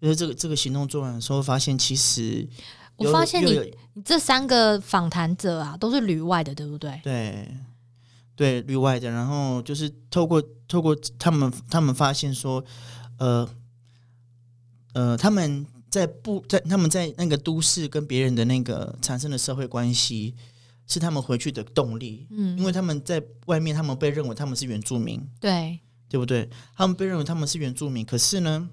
[0.00, 2.48] 就是这个这个行动做完的时候，发现其实有
[2.96, 7.00] 我发现你你这三个访谈者啊，都是旅外的，对不对？
[7.02, 7.48] 对
[8.36, 12.64] 对旅外的，然后就是透过透过他们他们发现说，
[13.18, 13.48] 呃
[14.92, 20.34] 呃，他们在不在他们在那个都市跟别人的那个产生的社会关系，
[20.86, 26.48] 是他们回去的动力，嗯，因为他们在外面，他们被认为他们是原住民，对，对不对？
[26.76, 28.68] 他们被认为他们是原住民，可是呢，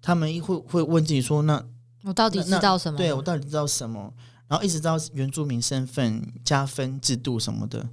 [0.00, 1.64] 他们会会问自己说，那
[2.04, 2.96] 我到底知道什么？
[2.96, 4.12] 对我到底知道什么？
[4.46, 7.86] 然后一直到原住民身份加分制度什么的，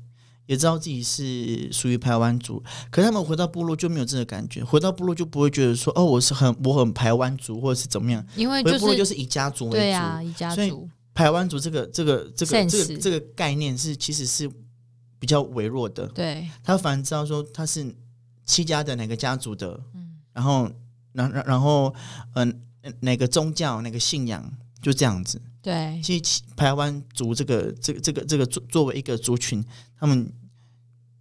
[0.45, 2.63] 也知道自己是属于台湾族。
[2.89, 8.25] 可是他们回到部落就没有这个感觉，回到部落就不会觉得说哦，我是很我很台湾族或者是怎么样。
[8.37, 9.77] 因为就回部落就是是以家族为主。
[9.77, 14.49] 对啊，以家族，排湾族这个这个这个这个这个概念是其实是
[15.19, 16.07] 比较微弱的。
[16.07, 17.93] 对，他反而知道说他是
[18.45, 20.71] 戚家的哪个家族的，嗯然后
[21.11, 21.93] 然然然后
[22.35, 22.57] 嗯、呃、
[22.99, 25.41] 哪个宗教哪个信仰就这样子。
[25.61, 29.63] 对，其实台湾族这个这个这个这个作作为一个族群，
[29.99, 30.31] 他们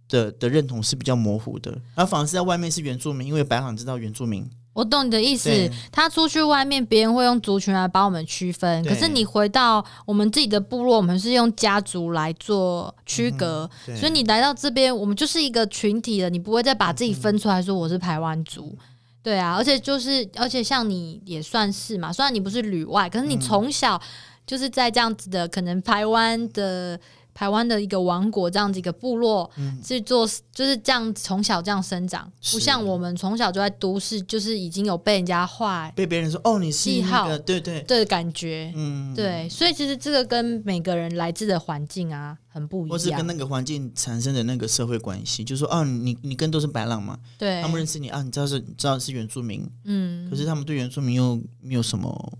[0.07, 5.49] 的的认同是比较模糊的，然后反而是在外面是原住民，因为白朗知道原住民，我懂你的意思。
[5.91, 13.67] 他出去外面，别人会用族群来把我们区分，可是你回到我们自己的部落，我们是用家族来做区隔。
[13.83, 18.77] 对所以你来到这边，我们就是一个群体了，你不会再把自己分出来说我是台湾族。
[19.25, 23.99] 对啊，而且就是，而且像你也算是嘛，虽然你不是旅外，可是你从小
[24.45, 26.99] 就是在这样子的可能台湾的
[27.35, 29.47] 台湾的一个王国这样子一个部落
[29.83, 38.73] 去做，就是这样从小这样生长，不像我们从小就在都市，就是已经有被人家画被别人说哦你是那记号个对对，的感觉。
[38.75, 43.35] 嗯，对，所以其实这个跟每个人来自的环境啊很不一样或是跟那。
[43.35, 52.37] 个环境产生的那个社会关系，就说哦你你跟都是白浪嘛，对他，们认识你啊，你知道是你知道是原住民，嗯可，是他们对原住民又没有什么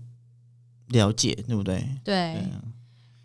[0.88, 1.86] 了解，对不对？
[2.02, 2.64] 对对，啊，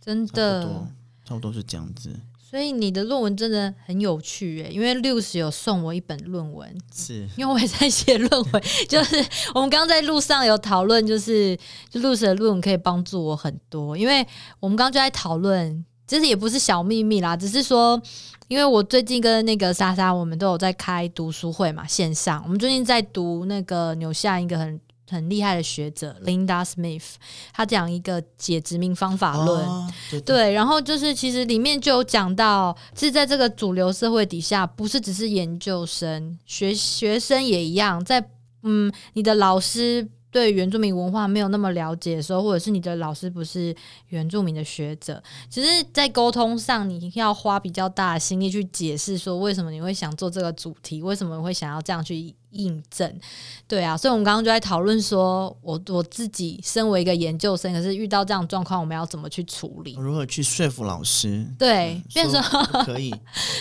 [0.01, 0.88] 真的多。
[1.31, 7.25] 差不多是这样子，所以你的论文真的很有趣耶，因为六十有送我一本论文，是。
[7.37, 9.15] 因为我也在写论文， 就是
[9.55, 11.57] 我们刚刚在路上有讨论，就是
[11.89, 14.27] 就六时的论文可以帮助我很多，因为
[14.59, 18.01] 我们刚刚就在讨论，其实也不是小秘密啦，只是说，
[18.49, 24.77] 因为我最近跟那个莎莎，我们都有在开读书会嘛，线上，我们最近在读那个纽西兰一个很
[25.12, 27.15] 很厉害的学者 Linda Smith，
[27.54, 29.65] 他讲一个解殖民方法论。
[29.67, 38.26] 哦、对对，然后就是其实里面就有讲到，其实在这个主流社会底下，不是只是研究生，学学生也一样，在
[38.63, 43.76] 嗯，你的老师对原住民文化没有那么了解的时候，或者是你的老师不是
[44.08, 53.19] 原住民的学者，其实，在沟通上你要花比较大的心力去解释说为什么你会想做这个主题，为什么你会想要这样去印证。
[53.67, 59.95] 对啊，所以我们刚刚就在讨论说，我我自己身为一个研究生，可是遇到这样的状况，我们要怎么去处理？
[59.95, 61.45] 如何去说服老师？
[61.57, 62.41] 对，变成
[62.85, 63.13] 可以。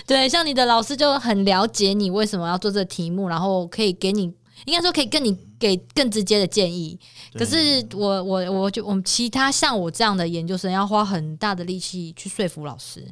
[0.07, 4.33] 对，像你的老师就很了解你为什么要做这个题目，然后可以给你。
[4.67, 6.99] 应该说可以跟你给更直接的建议，
[7.33, 13.03] 可是我我我就我们其他像我这样的研究生要花很大的力气去说服老师。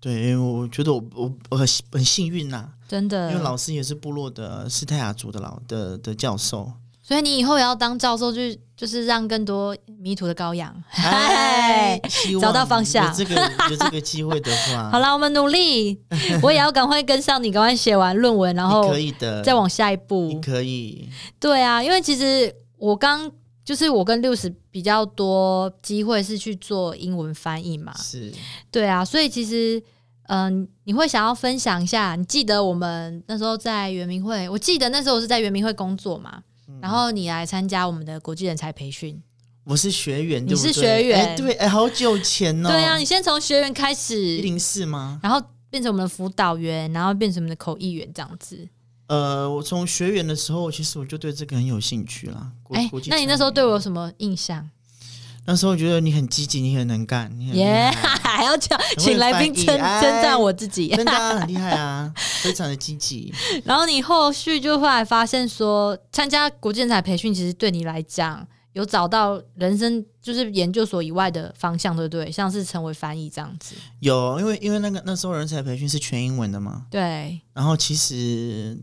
[0.00, 6.72] 对，因为我觉得我我我很很幸运呐，真的，因为老师也是部落的斯泰亚族的老的的教授。
[7.02, 8.40] 所以你以后也要当教授，就
[8.76, 10.74] 就是让更多迷途的羔羊，
[12.40, 13.06] 找到方向。
[13.06, 16.00] 有这个有这个机会的话， 好了，我们努力。
[16.42, 20.40] 我也要赶快跟上你，赶快写完论文，然后可以的，再往下一步。
[20.40, 21.08] 可以。
[21.38, 23.30] 对啊，因为其实我刚
[23.64, 28.32] 就是我跟六十比较多机会是去做英文翻译嘛，是
[28.72, 29.80] 对啊，所以其实
[30.28, 32.16] 嗯，你会想要分享一下？
[32.16, 36.42] 你记得我们那时候在圆明会，我记得那时候我是在圆明会工作嘛。
[36.80, 39.22] 然后你来参加我们的国际人才培训，
[39.64, 45.20] 我是学员，你是学员，对，哎，好久前哦，对啊，你先从学员开始，一零四吗？
[45.22, 48.68] 然后变成我们的辅导员，然后变成我们的口译员这样子。
[49.06, 52.50] 呃，我从学员的时候，其实我就对这个很有兴趣啦。
[52.70, 54.68] 哎，那你那时候对我有什么印象？
[55.46, 63.32] 那时候我觉得你很积极，你很能干，你耶，还要叫请来宾称称赞我自己，真的很厉害啊， 非常的积极。
[63.64, 72.28] 然后你后续就后来发现说，参加国际人才培训，其实对你来讲有找到人生就是研究所以外的方向，对不对？
[72.30, 73.76] 像是成为翻译这样子。
[74.00, 77.40] 有，因为因为那个那时候人才培训是全英文的嘛，对。
[77.52, 78.76] 然后其实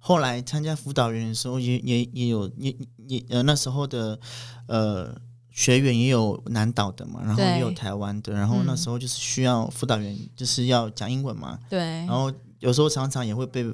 [0.00, 4.18] 后来参加辅导员的时候，也也也有也也呃那时候的
[4.66, 5.14] 呃。
[5.60, 13.66] 学员也有南岛的嘛，然后也有台湾的，然后那时候就是需要辅导员，就是要讲英文嘛，对，然后有时候常常也会被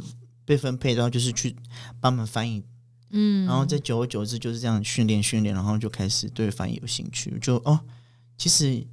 [0.45, 1.55] 被分配到就是去
[2.01, 2.61] 帮忙翻译，
[3.11, 7.79] 嗯，然后在久而久之就是这样训练训练，然后就开始对翻译有兴趣，就哦，
[8.37, 8.85] 其实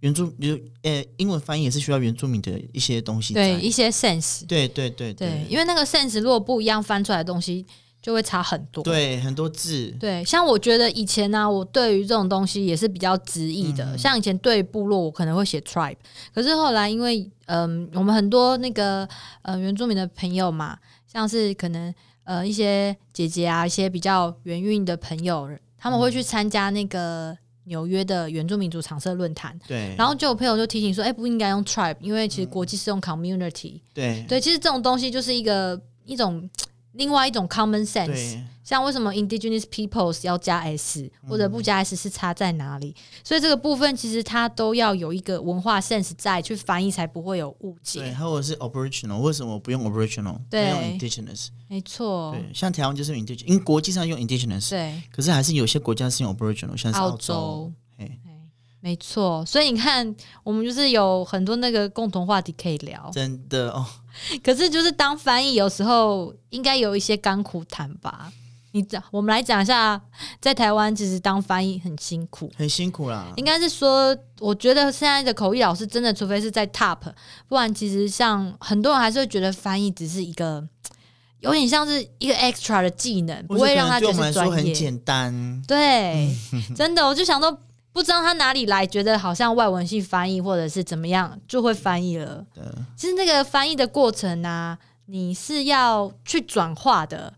[0.00, 5.14] 原住就呃英文翻译也是需要原住民的一些东西，对，一些 sense，对对对。
[5.14, 7.64] 对，因为那个 sense 如果不一样翻出来的东西。
[8.04, 15.96] 就会差很多，对，很多字，对，像我觉得以前呢，我对于这种东西也是比较直译的，像以前对部落，我可能会写 tribe，
[16.34, 19.08] 可是后来因为，嗯，我们很多那个
[19.40, 20.76] 呃原住民的朋友嘛，
[21.10, 36.46] 像是可能呃一些姐姐啊，一些比较原韵的朋友，他们会去参加那个纽约的原住民族常设论坛，对，然后就有朋友就提醒说，哎，不应该用 tribe，因为其实国际是用 community，对，对，其实这种东西就是一个一种。
[36.94, 42.94] 另外一种 common sense，像为什么 indigenous peoples 要加 s 或者不加 s 是差在哪里？
[43.22, 48.00] 所以这个部分其实它都要有一个文化 sense 在去翻译，才不会有误解。
[48.00, 50.38] 对，或者是 original，为什么不用 original？
[50.48, 51.48] 对，用 indigenous。
[51.68, 52.32] 没错。
[52.32, 54.70] 对，像台湾就是 indigenous，因为国际上用 indigenous。
[54.70, 55.02] 对。
[55.10, 57.72] 可是还是有些国家是用 original，像是澳洲。
[58.80, 63.10] 没错，所以你看，我们就是有很多那个共同话题可以聊。
[63.14, 63.86] 真的哦。
[64.42, 68.32] 可是，就是当翻译有时候应该有一些甘苦谈吧。
[68.72, 70.00] 你讲，我们来讲一下，
[70.40, 73.32] 在台湾其实当翻译很辛苦，很辛苦啦。
[73.36, 76.98] 应该是说，我觉得现在的口译老师真的，除非是在 top，
[77.46, 80.66] 不然其实像很多人还是会觉得翻译只是一个
[81.38, 84.54] 有点像是一个 extra 的技能，不会让他觉得专业。
[84.56, 85.62] 很简单。
[85.68, 86.34] 对，
[86.74, 87.56] 真的，我就想到。
[87.94, 92.44] 不知道他哪里来，觉得好像外文系翻译或者是怎么样就会翻译了。
[92.96, 94.76] 其实那个翻译的过程呢，
[95.06, 97.32] 你是要去转化的。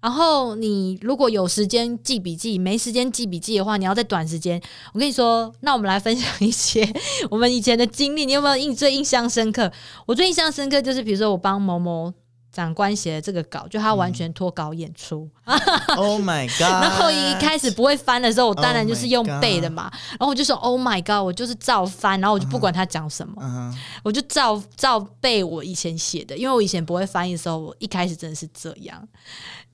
[0.00, 4.60] 然后你如果有时间记笔记，没时间记笔记的话，你要在短时间。
[4.94, 6.86] 我跟你说，那我们来分享一些
[7.30, 8.24] 我们以前的经历。
[8.24, 9.70] 你有没有印最印象深刻？
[10.06, 12.12] 我最印象深刻就是，比如说我帮某某。
[12.54, 15.28] 长官写的这个稿，就他完全脱稿演出。
[15.96, 16.60] Oh my god！
[16.82, 19.90] 然后一开始不会翻的时候，我当然就是用背的嘛。
[20.10, 21.24] 然后我就说 Oh my god！
[21.24, 26.36] 我就是照翻，然后我就不管他讲什么，我就照照背我以前写的。
[26.36, 29.06] 因为我以前不会翻译的时候，我一开始真的是这样。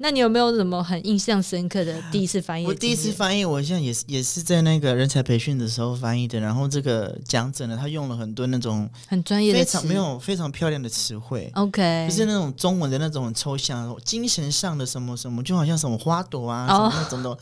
[0.03, 2.67] 那你有没有什么很印象深刻的第一次翻译？
[2.67, 6.41] 我第一次翻译，我现在也是也是在那个人才培训的时候翻译的。
[6.41, 11.51] 然后这个讲者呢，他用了很多那种很专业的、非常没有非常漂亮的词汇。
[11.55, 17.39] OK，就是那种中文的那种很抽象、精神上的什么什么，就好像什么花朵啊什么那种的。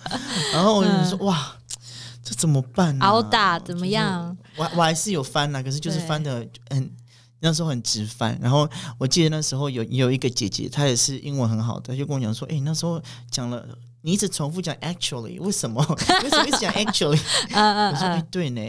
[0.53, 1.57] 然后我就说哇，
[2.25, 2.99] 这怎么办？
[2.99, 4.37] 熬打怎么样？
[4.57, 6.91] 我我还是有翻呐，可是就是翻的很。
[7.41, 8.68] 那时候很直翻，然后
[8.99, 13.64] 我记得那时候有有一个姐姐，她也是英文很好的，就跟我讲说：“哎，那时候讲了，
[14.03, 15.80] 你一直重复讲 actually，为什么？
[16.24, 17.20] 为什么一直讲 actually？”
[17.55, 18.61] 嗯嗯，我说：“对呢。”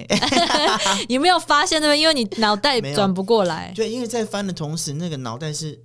[1.10, 1.96] 有没有发现呢？
[1.98, 3.72] 因为你脑袋转不过来。
[3.76, 5.80] 对，因为在翻的同时，那个脑袋是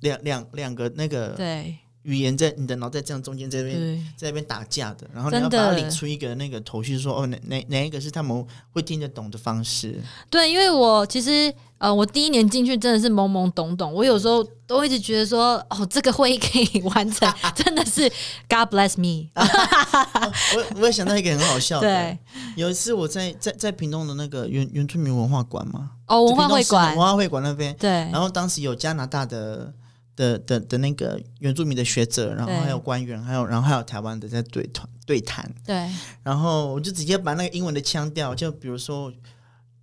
[0.00, 1.78] 两两两个那个对。
[2.06, 3.76] 语言在你的脑袋这样中间这边，
[4.16, 10.00] 在那边打架的，然后你要把它理出一个那个头绪，说哦哪哪哪一个是他们会听得懂的方式。
[10.30, 18.08] 对，因为我其实呃，我第一年进去真的是懵懵懂懂，我有时候都一直觉得说，哦，这个会议可以完成， 真的是
[18.48, 19.28] God bless me。
[20.54, 21.88] 我我也想到一个很好笑的。
[21.88, 22.18] 对，，
[22.54, 26.96] 有一次我在在在屏东的那个原原住民文化馆嘛，哦，文化会馆。
[26.96, 29.74] 文，化会馆那边，对，然后当时有加拿大的
[30.16, 35.88] 的的的那个原住民的学者，然后还有官员，还有然后还有台湾的在对团对谈，对，
[36.22, 39.12] 然后我就直接把那个英文的腔调，就比如说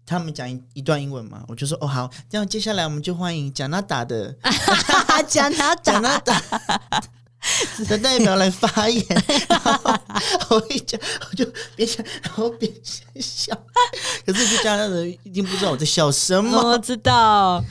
[0.05, 4.35] 他们讲一一段英文嘛，我就说哦好，这样接下来我们就欢迎加拿大的
[5.27, 6.41] 加 拿加拿大
[7.87, 9.05] 的代表来发言，
[9.49, 9.59] 然
[10.47, 12.71] 后我一讲我就边讲，然后边
[13.19, 13.53] 笑，
[14.25, 16.71] 可是就加拿大人一定不知道我在笑什么。
[16.71, 17.63] 我知道，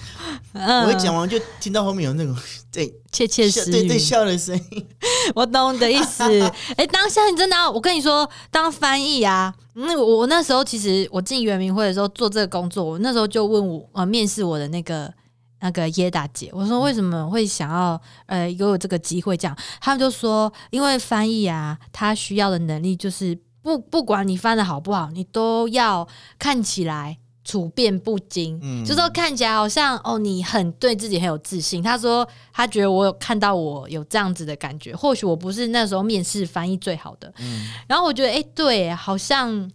[0.52, 2.36] 嗯，我一讲完就听到后面有那种
[2.70, 4.86] 对窃窃笑私语，对对笑的声音，
[5.34, 6.22] 我懂你的意思。
[6.76, 15.12] 哎、当下你真的要，我跟你说，当翻译啊，那我我那时候其实我进圆明会的时候做这个工作，我那时候就问我呃面试我的那个。
[15.62, 19.56] 那个耶达姐，我说为什么会想要呃有有这个机会这样？
[19.80, 26.06] 他们就说，因为翻译啊，他需要的能力就是不不管你翻的好不好，你都要
[26.36, 31.80] 看起来处变不惊，嗯就说看起来好像哦，你很对自己很有自信。
[31.80, 39.70] 他说他觉得我有看到我有这样子的感觉，或许我不是那时候面试翻译最好的，嗯然后我觉得哎、对，好像。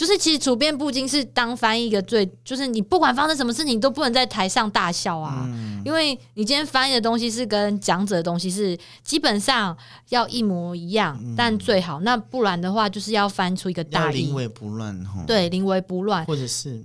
[0.00, 9.76] 就是其实处变不惊是当翻译一个最，就是你不管发生什么事情，你都不能在台上大笑啊，嗯因为你今天翻译的东西是跟讲者的东西是基本上
[10.08, 16.82] 要一模一样，但最好那不然的话就是要翻出一个大意临，危不乱哈。，对，临危不乱，或者是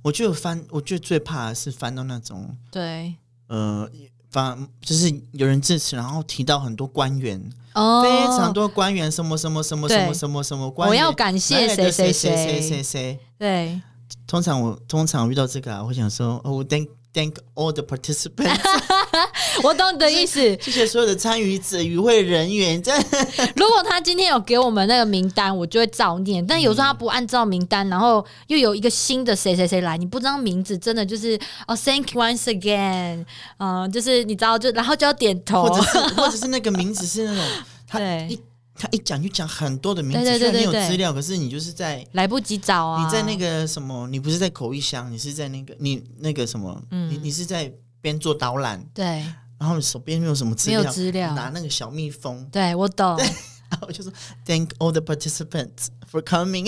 [0.00, 3.14] 我觉得翻，我觉得最怕的是翻到那种对，
[3.48, 3.86] 呃。
[4.32, 7.38] 翻就是有人致辞，然后提到很多官员，
[7.74, 12.82] 哦，非常多官员，什么什么什么什么什么什么官员，我要感谢谁谁谁谁谁。
[12.82, 13.20] 谁。
[13.38, 13.80] 对，
[14.26, 18.58] 通常我通常遇到这个啊，我想说，哦，thank thank all the participants，
[19.62, 20.40] 我懂你的意思。
[20.60, 22.82] 谢谢所有的参与者、与会人员。
[22.82, 22.92] 这
[23.56, 26.44] 如果他今天有给我们那个名单，我就会照念。
[26.46, 33.24] 但有时候他不按照名单，然后又有一个新的谁谁谁来，你不知道名字，真的就是哦，thank you once again，
[33.58, 37.44] 嗯、就是你知道，就然后就要点头或，者是 或者是那个名字是那种
[37.86, 38.40] 他对一
[38.74, 43.04] 他一讲就讲很多的名字，对对虽然你有资料，可是你就是在来不及找啊。
[43.04, 47.70] 你在那个什么，你不是在口译箱，你是在那个你那个什么，嗯你你是在
[48.02, 49.24] 边做导览，对
[49.58, 53.16] 然后你手边没有什么资没料，有资料拿那个小蜜蜂，对，我懂。
[53.72, 54.12] 然后我就说
[54.44, 56.64] Thank all the participants for coming。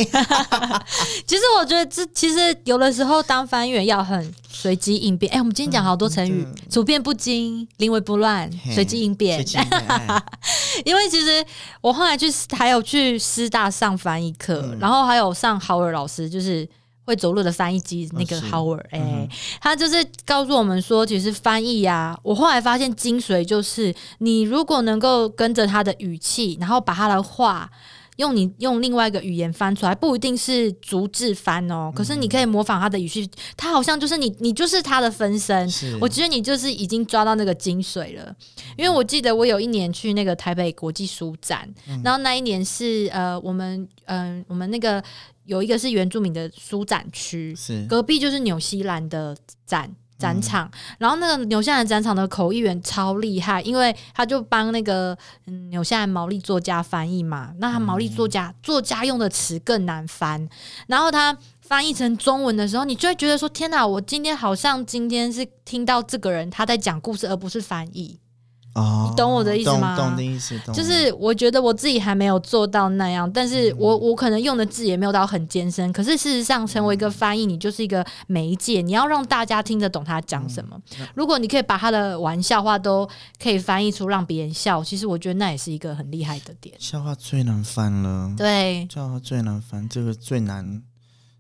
[1.27, 5.31] 其实我觉得这其实有的时候当翻译员要很随机应变。
[5.31, 9.45] 哎、我们今天讲好多成语嗯，处变不惊、临危不乱、嘿随机应变
[10.87, 11.45] 因为其实
[11.83, 12.27] 我后来去
[12.57, 16.67] 还有去师大上翻译课，嗯然后还有上 Howard 老师，就是
[17.05, 19.29] 会走路的翻译机那个 Howard，哎、嗯
[19.61, 27.71] 他就是告诉我们说，其实翻译啊，我后来发现精髓就是，你如果能够跟着他的语气，然后把他的话。
[28.17, 35.69] 用你用另外一个语言翻出来，不一定是逐字翻哦，可是你可以模仿他的语气，他好像就是你，你就是他的分身，
[36.01, 38.33] 我觉得你就是已经抓到那个精髓了，
[38.77, 41.69] 因为我记得我有一年去那个台北国际书展，
[42.05, 45.03] 然后那一年是呃我们嗯、呃我们那个
[45.45, 49.37] 有一个是原住民的书展区，是隔壁就是纽西兰的
[49.67, 49.95] 展。
[50.17, 55.15] 展场，然后那个纽西兰展场的口译员超厉害，因为他就帮那个
[55.47, 60.49] 嗯纽西兰毛利作家翻译嘛，那他毛利作家、作家用的词更难翻，
[60.87, 68.19] 然后他翻译成中文的时候，你就会觉得说：天哪，我今天好像今天是听到这个人他在讲故事，而不是翻译。
[68.75, 75.93] 哦，你懂我的意思吗懂懂的意思，懂就是我觉得我自己还没有做到那样，但是我我可能用的字也没有到很艰深。
[75.93, 80.77] 可是事实上，成为一个翻译，你就是一个媒介，你要让大家听得懂他讲什么。
[81.15, 83.09] 如果你可以把他的玩笑话都
[83.41, 86.75] 可以翻译出让别人笑，其实我觉得那也是一个很厉害的点。
[86.81, 90.83] 笑话最难翻了，对，笑话最难翻，这个最难。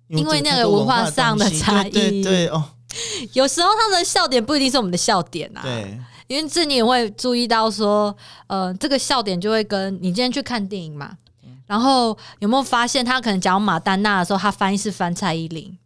[0.08, 2.62] 因为那个文化上的差异对异对哦，
[3.32, 5.62] 有时候他们的笑点不一定是我们的笑点啊。
[5.62, 8.16] 对，因为这你也会注意到说，
[8.46, 11.16] 呃，这个笑点就会跟你今天去看电影嘛，
[11.66, 15.76] 然后有没有发现他可能讲马丹娜的时候，他翻译是翻蔡依林，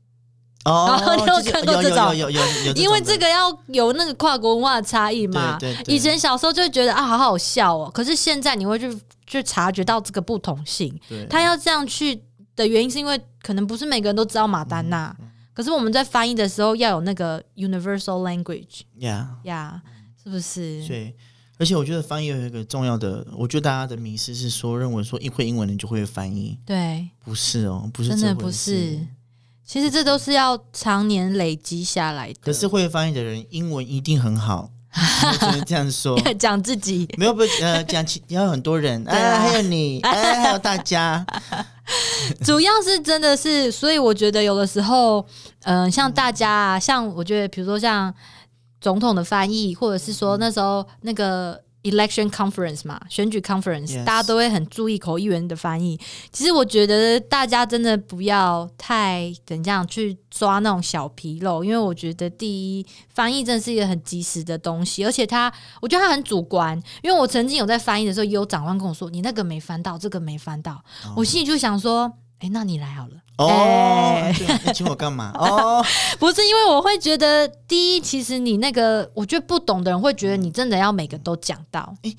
[0.65, 5.57] 哦，然后你有看过这种有有有有有，因为这个要有那个跨国文化的差异嘛。
[5.59, 10.97] 对以前小时候就会觉得啊，好好笑哦，可是现在你会去去察觉到这个不同性。
[11.09, 12.23] 对他要这样去
[12.55, 19.83] 的原因是因为可能不是每个人都知道马丹娜，嗯可是我们在翻译的时候要有那个 universal language 呀，呀、
[20.29, 20.87] 是不是？
[20.87, 21.15] 对，
[21.59, 28.99] 而且我觉得翻译有一个重要的，我觉得大家的迷失是说，认为说一会英文的人就会翻译，对，不是哦，不是真的不是。
[29.65, 32.39] 其实这都是要常年累积下来的。
[32.41, 36.19] 可是会翻译的人，英文一定很好，我只能这样说。
[36.39, 41.23] 讲自己，没有不呃讲其也有很多人，哎，还有你，哎，还有大家，
[42.43, 45.27] 主要是真的是，所以我觉得有的时候，
[45.65, 48.15] 嗯、像大家啊，像我觉得，比如说像
[48.81, 55.99] 总统的翻译，或者是说那时候那个 election conference 嘛，选举 conference，、大家都会很注意口译员的翻译。
[56.33, 62.49] 其实我觉得大家真的不要太怎样去抓那种小纰漏，因为我觉得第
[62.79, 66.77] 一，翻译真的是一个很及时的东西，而且它，我觉得它很主观。
[67.03, 70.83] 因为我曾经有在翻译的时候，也有长官跟我说，你那个没翻到，这个没翻到，
[71.17, 72.13] 我心里就想说。
[72.41, 73.15] 哎、那你来好了。
[73.39, 74.35] 哦哎，
[74.67, 75.33] 你请我干嘛？
[75.39, 75.85] 哦，
[76.19, 81.95] 不是因为我会觉得，第一，其实你那个，我觉得不懂的人会觉得你真的要每个都讲到。
[82.03, 82.15] 哎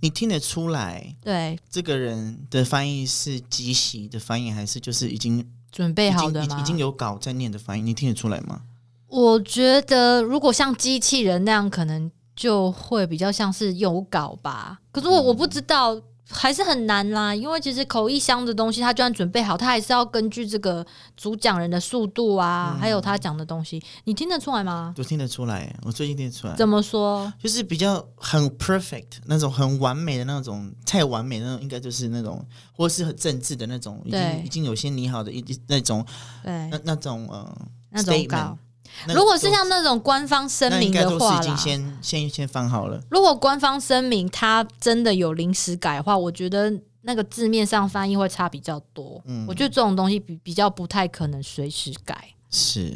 [0.00, 6.58] 你听得出来对，这个人的翻译是即席的翻译，还是就是已经准备好的吗？
[6.58, 7.80] 已已经有稿在念的翻译？
[7.80, 8.60] 你听得出来吗？
[9.08, 14.78] 我觉得如果像机器人那样，可能就会比较像是有稿吧。
[14.92, 15.98] 可是我我不知道，
[16.28, 17.34] 还是很难啦。
[17.34, 20.84] 因为其实口译箱的东西，他就算准备好，他还是要根据这个
[21.16, 24.94] 主讲人的速度啊，还有他讲的东西，你听得出来吗？
[24.96, 27.32] 我听得出来，我最近听得出来，怎么说？
[27.38, 36.04] 就是比较很 perfect 那种很完美的那种，太完美那种，应该就是那种，或是很政治的那种，已对经已经有些拟好的一那种
[36.42, 37.56] 对那，那种呃
[37.90, 38.58] 那种稿。
[39.06, 43.00] 那如果是像那种官方声明的话，已经先先先放好了。
[43.10, 46.72] 如果官方声明它真的有临时改的话，我觉得
[47.02, 49.20] 那个字面上翻译会差比较多。
[49.26, 52.28] 嗯我觉得这种东西比比较不太可能随时改。
[52.50, 52.94] 是，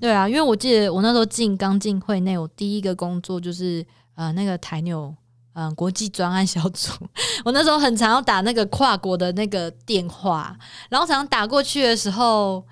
[0.00, 3.84] 对啊，因为我记得我那时候进刚进会内，我第一个工作就是
[4.14, 5.12] 呃那个台纽
[5.54, 6.92] 嗯、呃国际专案小组，
[7.44, 10.56] 我那时候很常要打那个跨国的那个电话，
[10.88, 12.64] 然后常常打过去的时候，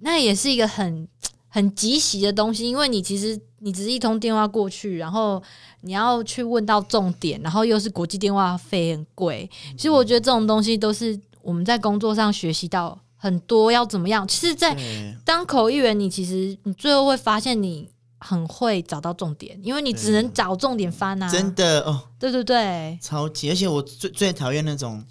[0.00, 1.06] 那也是一个很
[1.54, 5.40] 很急袭的东西，因为你其实你只是一通电话过去，然后
[5.82, 14.26] 你要去问到重点，然后又是国际电话费很贵，其实我觉得这种东西都是我们在工作上学习到很多要怎么样。
[14.26, 14.76] 其实，在，
[15.24, 17.88] 当口译员，你其实你最后会发现你
[18.18, 21.30] 很会找到重点，因为你只能找重点翻啊。
[21.30, 25.04] 真的哦，对对对，超级，而且我最最讨厌那种。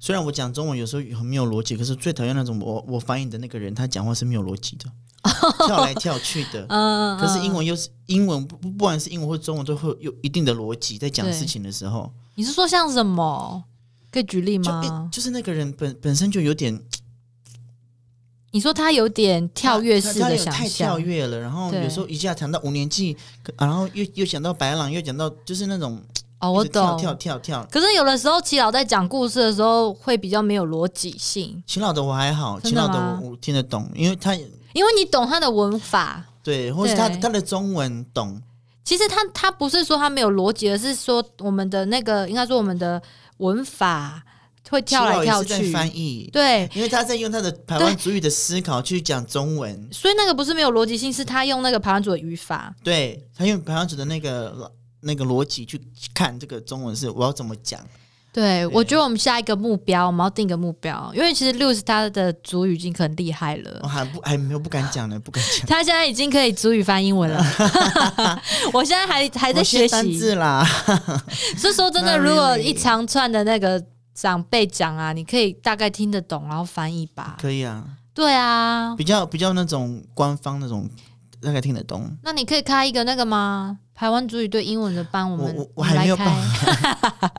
[0.00, 4.84] 虽然我讲中文有时候很没有逻辑，可是最讨厌那种我我翻译的那个人，他讲话是没有逻辑的，
[5.66, 6.66] 跳来跳去的。
[6.68, 13.64] 嗯，可是英嗯，文又是英文，不不不管是英文或中文，都会有一定的逻辑在讲事情的时候，你是说像什么？
[14.10, 15.08] 可以举例就吗？
[15.10, 16.80] 就是那个人本本身就有点
[18.52, 23.16] 你说他有点跳跃式的想太跳，跃了，然后有时候一下谈到五年级，
[23.58, 26.00] 然后又又想到白狼，又讲到就是那种
[26.38, 26.98] 哦，我一直跳懂。
[27.00, 27.68] 跳跳跳。
[27.68, 34.36] 可是有的时候，齐老在讲故事的时候会比较没有逻辑性，秦老的我还好，真的秦老的我我听得懂，因为他
[34.74, 36.22] 因为你懂他的文法。
[36.42, 37.16] 对，或是他对。
[37.16, 38.42] 他的中文懂，
[38.84, 43.02] 其实他他不是说他没有逻辑，而是说我们的那个应该说我们的
[43.38, 44.22] 文法
[44.68, 45.72] 会跳来跳去。
[45.72, 52.74] 翻译，对，因为他在用他的台湾主语的思考去讲中文，所以那个不是没有逻辑性，是他用那个排湾族的语法。
[52.82, 54.70] 对他用台湾族的那个
[55.00, 55.80] 那个逻辑去
[56.12, 57.80] 看这个中文是我要怎么讲，
[58.34, 63.86] 对，我觉得我们下一个目标，我们要定一个目标，因为其实 Lewis 他的主语已经很厉害了我。
[63.86, 65.66] 还不还没有不敢讲呢，不敢讲。
[65.70, 67.40] 他现在已经可以主语翻英文了，
[68.74, 70.18] 我现在还还在我学习。
[70.18, 70.66] 字啦，
[71.56, 73.80] 是说真的如果一长串的那个
[74.12, 77.36] 长辈讲啊，你可以大概听得懂，然后翻译吧。
[77.40, 80.90] 可以啊，对啊，比较比较那种官方那种，
[81.40, 82.10] 大概听得懂。
[82.24, 83.78] 那你可以开一个那个吗？
[83.94, 86.24] 台湾主语对英文的班，我们我还没有开
[87.20, 87.30] 办。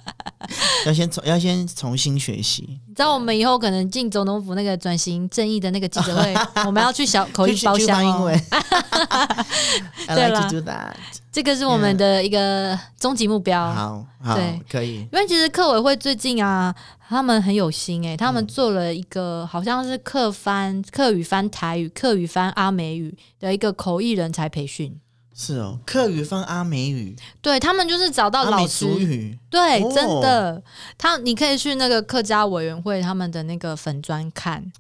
[0.86, 6.34] 要先重要先重新学习，你知道我们以后可能进总统府那个转型正义的那个记者会，
[6.66, 7.98] 我们要去小口译包厢哦。
[7.98, 8.42] 翻英文。
[10.08, 10.94] I 对 that。
[11.32, 13.74] 这个是我们的一个终极目标。
[13.74, 15.00] 好好对可以。
[15.00, 16.74] 因为其实客委会最近啊，
[17.10, 24.96] 他们很有心诶、他们做了一个好像是客翻客语翻台语、客语翻阿美语的一个口译人才培训。
[25.38, 30.64] 是哦，客语翻阿美语，对他们就是找到老师，族语，对，哦真的，
[30.98, 34.72] 他你可以去那个客家委员会他们的那个粉砖看。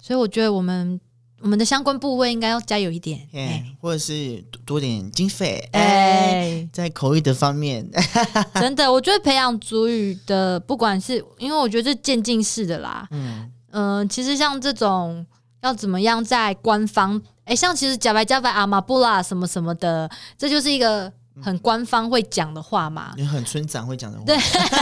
[0.00, 1.00] 所以我觉得我们
[1.40, 3.18] 我们的相关部位应该要加油一点。
[3.32, 7.84] 哎哎，或者是多多点经费，哎，哎，在口译的方面，
[8.54, 15.26] 真的，我觉得培养主语的，不管是因为我觉得这渐进式的啦，嗯，嗯、其实像这种
[15.62, 24.36] 要怎么样在官方，哎、像其实假白假白阿玛布拉什么什么的，这就是一个很官方会讲的话嘛，你很村长会讲的话，对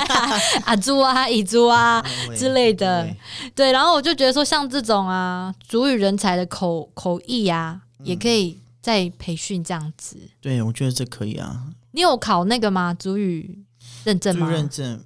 [0.64, 3.16] 阿猪啊、乙猪啊对之类的对，
[3.54, 3.72] 对。
[3.72, 10.16] 然后我就觉得说，像这种啊，主语人才的口口译啊，嗯也可以再培训这样子。
[10.40, 11.64] 对，我觉得这可以啊。
[11.92, 12.94] 你有考那个吗？
[12.94, 13.64] 主语
[14.04, 14.50] 认证就吗？
[14.50, 15.04] 认证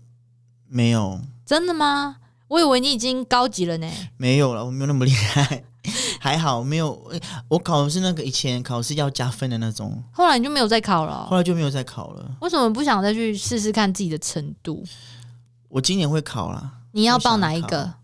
[0.68, 2.16] 没有真的吗？
[2.48, 3.90] 我以为你已经高级了呢。
[4.16, 5.64] 没有了，我没有那么厉害，
[6.20, 7.11] 还好没有。
[7.49, 12.36] 我考的是那个以前考试要加分的那种，后来你就没有再考了哦、后来就没有再考了。
[12.41, 14.84] 为什么不想再去试试看自己的程度？
[15.68, 16.72] 我今年会考啦。
[16.93, 17.95] 你要报哪一个？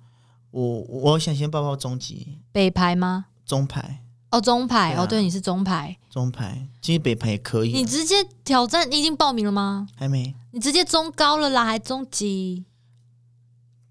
[0.51, 3.27] 我我想先报报中级、北牌吗？
[3.45, 7.77] 中牌、哦，中牌、啊哦，对，你是中牌，中牌，其实北牌也可以啊。
[7.77, 9.89] 你直接挑战，你已经报名了吗？
[9.97, 10.35] 还没？
[10.53, 12.65] 你直接中高了啦，还中级？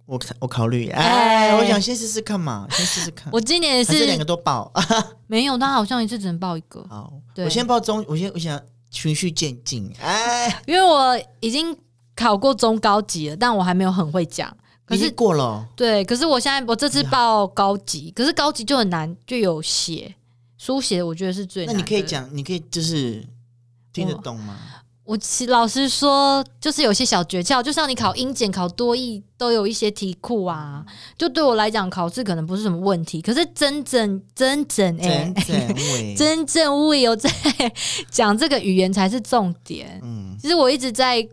[0.05, 3.31] 我我考虑，哎哎，我想先试试看嘛，先试试看。
[3.31, 4.71] 我今年也还是两个都报。
[5.27, 8.59] 没有，他好像一次只能报一个，好，对我先报中，我先我想
[8.91, 9.91] 循序渐进。
[10.01, 11.75] 哎， 因为我已经
[12.15, 14.55] 考过中高级了，但我还没有很会讲。
[14.85, 15.65] 可已经是过了哦。
[15.77, 20.13] 对，可是我现在我这次报高级，可是高级就很难，就有写
[20.57, 21.79] 书写，我觉得是最那难。
[21.81, 23.25] 你可以讲，你可以就是
[23.93, 24.59] 听得懂吗？
[25.05, 30.85] 我其老实说，就是有些小诀窍，就像你考英检、考多译都有一些题库啊。
[31.17, 37.29] 就对我来讲，考试可能不是什么问题，可是真正真正哎、真正伟， 真正我有在
[38.09, 39.99] 讲这个语言才是重点。
[40.01, 41.27] 嗯，其实我一直在，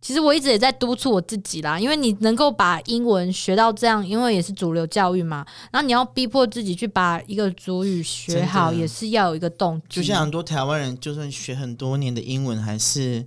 [0.00, 10.00] 其实我一直也在督促我自己啦，因为你能够把英文学到这样，因为也是主流教育嘛，然后你要逼迫自己去把一个主语学好，也是要有一个动机。
[10.00, 13.26] 就像很多台湾人，就算学很多年的英文，还是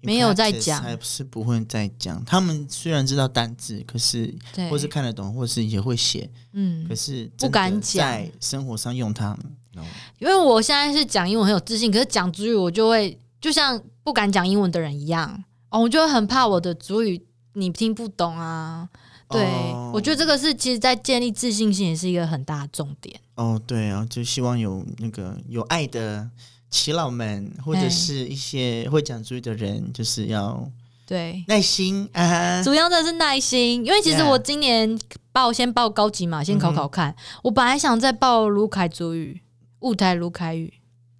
[0.00, 2.24] 没有在讲还是不会再讲。
[2.24, 4.34] 他们虽然知道单字，可是，
[4.70, 9.36] 或是看得懂，或是也会写，嗯可，是不敢讲在生活上用它。
[9.74, 9.82] no
[10.18, 17.20] 因为我现在是讲英文很有自信，可是讲主语我就会就像不敢讲英文的人一样，哦，我就很怕我的主语
[17.54, 18.88] 你听不懂啊。
[19.30, 23.20] 对，哦我觉得这个是其实，在建立自信心也是一个很大的重点。
[23.34, 26.26] 哦，对啊，就希望有那个有爱的
[26.70, 30.66] 耆老们，或者哎是一些会讲主语的人，就是要
[31.06, 32.62] 对，耐心啊。
[32.62, 34.98] 主要的是耐心，因为其实我今年
[35.30, 37.14] 报先报高级嘛，先考考看。
[37.42, 39.42] 我本来想再报卢凯主语、
[39.80, 40.72] 雾台卢凯语，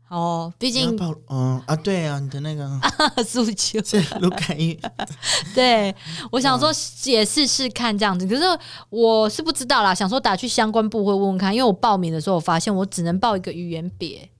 [0.09, 0.97] 哦，毕竟
[1.29, 2.67] 嗯啊，对啊，你的那个
[3.25, 3.79] 诉求。
[3.85, 4.79] 是卢凯一，
[5.55, 5.95] 对，
[6.31, 6.71] 我想说
[7.05, 8.43] 也试试看这样子，可是
[8.91, 14.31] 我是不知道啦，想说打去相关部会问问看，因为我报名的时候我发现我只能报一个语言别，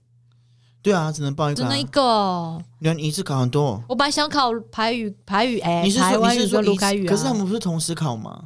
[0.81, 1.83] 对啊，只能报一个、啊只能一。
[1.85, 2.63] 个
[2.95, 8.45] 你一次考很多，我本来想考台语、台语哎、你是台湾语说你是说卢凯语啊，可是他们不是同时考吗？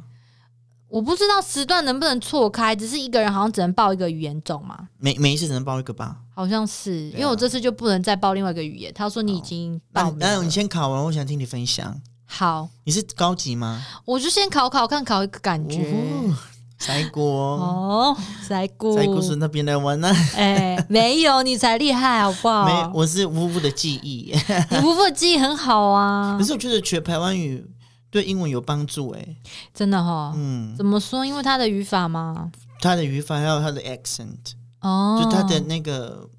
[0.94, 4.78] 我不知道时段能不能错开，只是一个人好像只能报一个语言种嘛。
[4.98, 6.18] 每每一次只能报一个吧？
[6.32, 8.92] 好像是，啊因为我这次就不能再报另外一个语言。
[8.94, 12.00] 他说你已经那报名了那你先考完，我想听你分享。
[12.26, 13.84] 好，你是高级吗？
[14.04, 15.82] 我就先考考看，考一个感觉。
[15.82, 16.36] 哦，
[16.78, 17.24] 塞锅，
[17.56, 18.16] 哦，
[18.46, 22.66] 塞姑，塞锅是那边来玩呢、哎、没有，你才厉害，好不好？
[22.66, 24.32] 没，我是无误的记忆。
[24.70, 27.66] 你不复记忆很好啊可，是我觉得学台湾语
[28.14, 29.36] 对英文有帮助哎、
[29.74, 30.32] 真的哈。
[30.36, 31.26] 嗯，怎么说？
[31.26, 32.52] 因为它的语法吗？
[32.80, 34.52] 它的语法还有它的 accent，、
[34.82, 36.30] 哦，就它的那个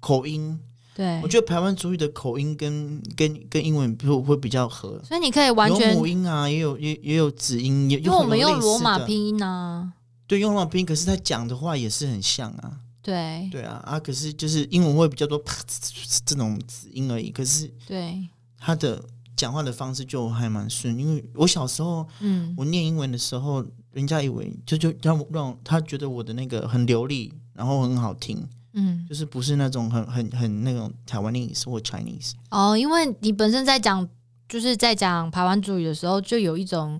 [0.00, 0.58] 口音，
[0.96, 1.20] 对。
[1.22, 5.00] 我，觉得台湾主语的口音跟跟跟英文会会比较合。
[5.04, 9.92] 所以你可以完全有，母音啊，也有也也有子音，也因为我们用罗马拼音啊，
[10.26, 13.48] 对用罗马拼音，可是他讲的话也是很像啊，对。
[13.52, 15.54] 对啊啊，可是就是英文会比较多啪
[16.26, 18.28] 这种子音而已，可是对，
[18.58, 19.00] 他的
[19.36, 34.08] 讲话的方式就还蛮顺，因为我小时候嗯，我念英文的时候，人家以为就就让让他觉得我的那个很流利，然后很好听，嗯，就是不是那种很很很那种台湾 e 或 Chinese，哦，因为你本身在讲，
[34.48, 36.98] 就是在讲台湾主语的时候，就有一种，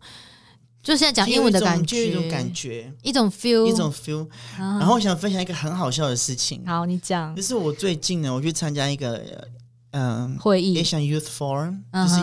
[0.82, 4.28] 就现在讲英文的感觉，一种感觉，一种 feel，一种 feel。
[4.58, 4.78] 啊。
[4.78, 7.34] 然后我想分享一个很好笑的事情，好，你讲。
[7.34, 9.48] 就是我最近呢，我去参加一个
[9.98, 12.20] 嗯、会议，Asian Youth Forum，、就是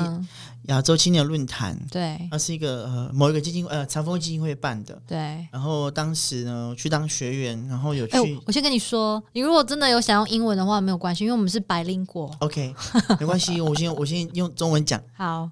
[0.67, 5.01] 亚洲青年论坛，对它是一个呃某一个基金呃长风基金会办的。
[5.07, 5.17] 对。
[5.51, 12.33] 然后当时呢，去当学员，然后有去、哎、我先跟你说，你如果真的有想用英文的话，没有关系，因为我们是白领果。
[12.39, 12.73] OK，
[13.19, 15.01] 没关系，我先我先用中文讲。
[15.17, 15.49] 好，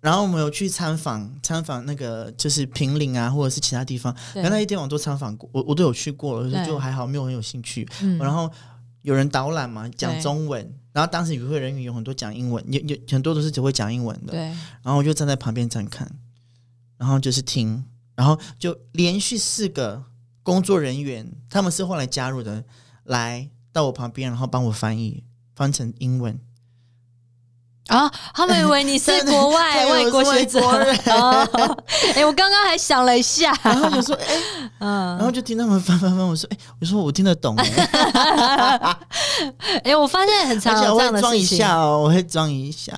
[0.00, 7.88] 然后我们有去参访参访那个就是平陵啊，或者是其他地方，对原来一天我都参访过，我我都有去过了，对就还好，没有很有兴趣。
[8.02, 8.48] 嗯，然后
[9.02, 16.08] 有人导览嘛，讲中文，然后当时与会人员有很多讲英文，有有很多都是只会讲英文的，对，然后我就站在旁边站看，
[16.96, 17.84] 然后就是听，
[18.14, 20.04] 然后就连续四个
[20.44, 22.64] 工作人员，他们是后来加入的，
[23.02, 25.24] 来到我旁边，然后帮我翻译，
[25.56, 26.38] 翻成英文。
[27.88, 31.76] 啊，他们以为你是国外外国学者哦。
[32.16, 34.34] 哎、我刚刚还想了一下，然后就说，哎、
[34.78, 38.96] 嗯，然后就听他们翻翻翻，我说，哎、我说我听得懂、哎，
[39.84, 41.58] 哎、我发现很常有这样我会装一的事情。
[41.58, 42.92] 下哦，我会装一下。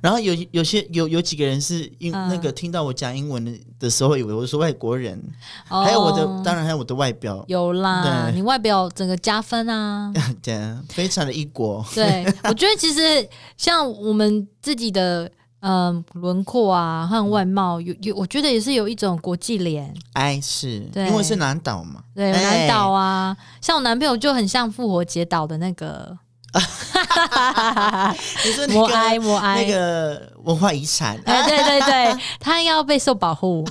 [0.00, 2.28] 然后有有些有有几个人是英、嗯。
[2.28, 5.20] 那个听到我讲英文的的时候，以为我是外国人，
[5.68, 5.82] 哦。
[5.82, 8.34] 还有我的，当然还有我的外表，有啦，对。
[8.34, 10.12] 你外表整个加分啊。
[10.42, 10.58] 对，
[10.88, 11.84] 非常的异国。
[11.94, 19.92] 对，我觉得其实像我们自己的嗯轮廓啊和外貌，有有，我觉得也是有一种国际脸。
[20.14, 20.80] 哎，是。
[20.92, 21.06] 对。
[21.08, 26.16] 因为是南岛嘛，对，南岛啊，像我男朋友就很像复活节岛的那个
[28.44, 29.64] 你说那摩埃个摩埃。
[29.64, 33.64] 那个文化遗产，哎，对对对，他要备受保护，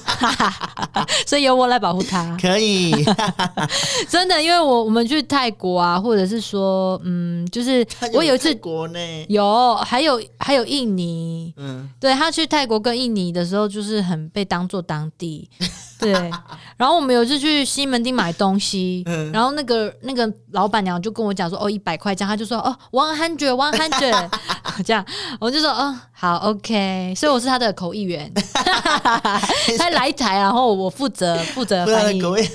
[1.28, 2.38] 所以由我来保护他。
[2.42, 2.92] 可以，
[4.08, 15.50] 真的，因为我我们去泰国啊，或者是说，嗯，就是我有一次泰国内，有，还有还有印尼，嗯，对他去泰国跟印尼的时候，就是很被当做当地。
[16.02, 16.12] 对，
[16.76, 19.32] 然后我们有一次去西门町买东西，嗯。
[19.32, 24.30] 然后那个那个老板娘就跟我讲说，哦，一百块这样，他就说，哦，one hundred one hundred
[24.84, 25.06] 这样，
[25.40, 28.32] 我就说，哦，好，OK，所以我是他的口译员，
[29.78, 32.50] 他来一台，然后我负责负责不然翻译，各位，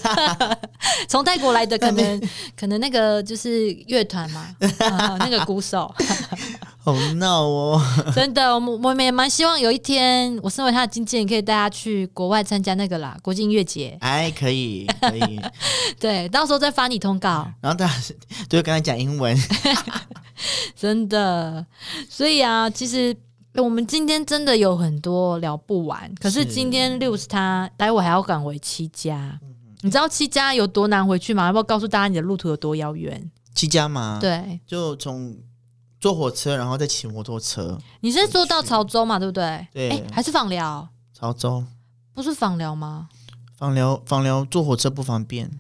[1.08, 2.20] 从泰国来的可能
[2.58, 4.46] 可能那个就是乐团嘛，
[4.80, 5.94] 啊那个鼓手。
[6.86, 7.82] 好闹哦，
[8.14, 13.98] 真的，我们我们也蛮希望有一天，我身为他的经纪人，可以带他去国外参加那个啦，国际音乐节。
[14.00, 15.40] 哎，可以，可以，
[15.98, 17.92] 对，到时候再发你通告，然后大家
[18.48, 19.36] 都会跟他讲英文，
[20.78, 21.66] 真的。
[22.08, 23.12] 所以啊，其实
[23.54, 29.36] 欸我们今天真的有很多聊不完，可是是今天六十他待会还要赶回七家。
[29.80, 31.46] 你知道七家有多难回去吗？
[31.46, 33.28] 要不要告诉大家你的路途有多遥远？
[33.56, 35.36] 七家嘛，，对，就从
[36.00, 39.18] 坐火车，然后再骑摩托车，你是坐到潮州嘛？
[39.18, 39.66] 对不对？
[39.72, 40.88] 对诶还是访寮？
[41.14, 41.64] 潮州
[42.14, 43.08] 不是访寮吗？
[43.56, 45.50] 访寮，访寮坐火车不方便，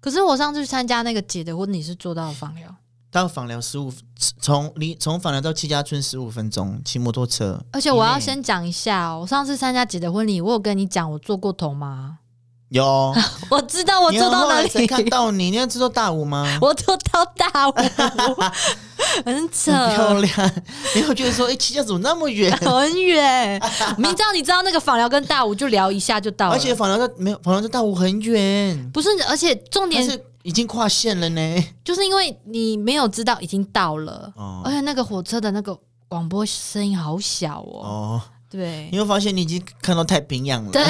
[0.00, 2.74] 可是我上次去参加那个姐的婚礼是坐到访寮。
[3.10, 3.92] 到访寮十五，
[4.40, 7.62] 从离从访寮到七家村十五分钟，骑摩托车。
[7.70, 12.18] 而且我要先讲一下哦，我上次参加姐的婚礼，我有跟你讲我做过头吗？
[12.74, 13.14] 有，
[13.48, 16.58] 我知道我你做到哪后来才看，到你， 你要知道大五吗？
[16.60, 17.72] 我做到大五，
[19.24, 20.52] 很扯，很漂亮，
[20.96, 22.50] 你会觉得说，哎、七家怎么那么远？
[22.58, 23.62] 很远。
[23.96, 31.64] 明知道你知道那个访聊跟大五就聊一下就到了，而且访聊在没有，访聊在大五很远，不是，而且重点是已经跨线了呢。
[31.84, 34.62] 就是因为你没有知道已经到了，哦。
[34.64, 38.22] 而且那个火车的那个广播声音好小哦，哦，
[38.54, 40.70] 对你会发现你已经看到太平洋了。
[40.70, 40.80] 对，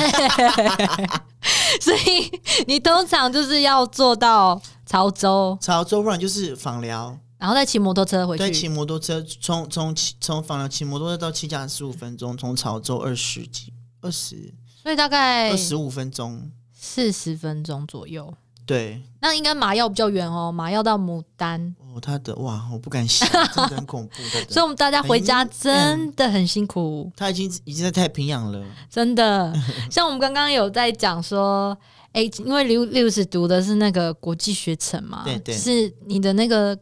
[1.81, 2.31] 所以
[2.67, 8.69] 你通常就是要坐到潮州，潮州不然就是访寮，然后再骑摩托车回去对，骑。
[8.69, 14.53] 摩托车从从骑从访寮骑摩托车到七家十五分钟，从潮州二十几二十
[14.83, 16.51] 所以大概二十五分钟。
[16.79, 18.35] 四十分钟左右。
[18.67, 24.23] 对，那应该麻药比较远哦，麻药到牡丹，哦，他的哇，我不敢想，真的很恐怖。
[24.49, 28.65] 所以我们大家回家真的很辛苦，他已经已经在太平洋了。
[28.89, 29.53] 真的。
[29.91, 31.77] 像我们刚刚有在讲说，
[32.13, 36.79] 哎、因为刘刘是读的是那个国际学程嘛，对对是你的那个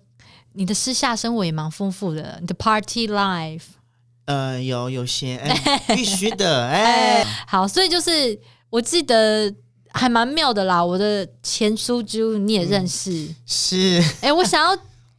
[0.53, 3.63] 你的私下生活也蛮丰富的，你的 party life。
[4.27, 8.39] 呃，有有些哎， 必须的哎，好，所以就是
[8.71, 9.53] 我记得
[9.93, 10.85] 还蛮妙的啦。
[10.85, 14.77] 我的前书珠你也认识，是哎、我想要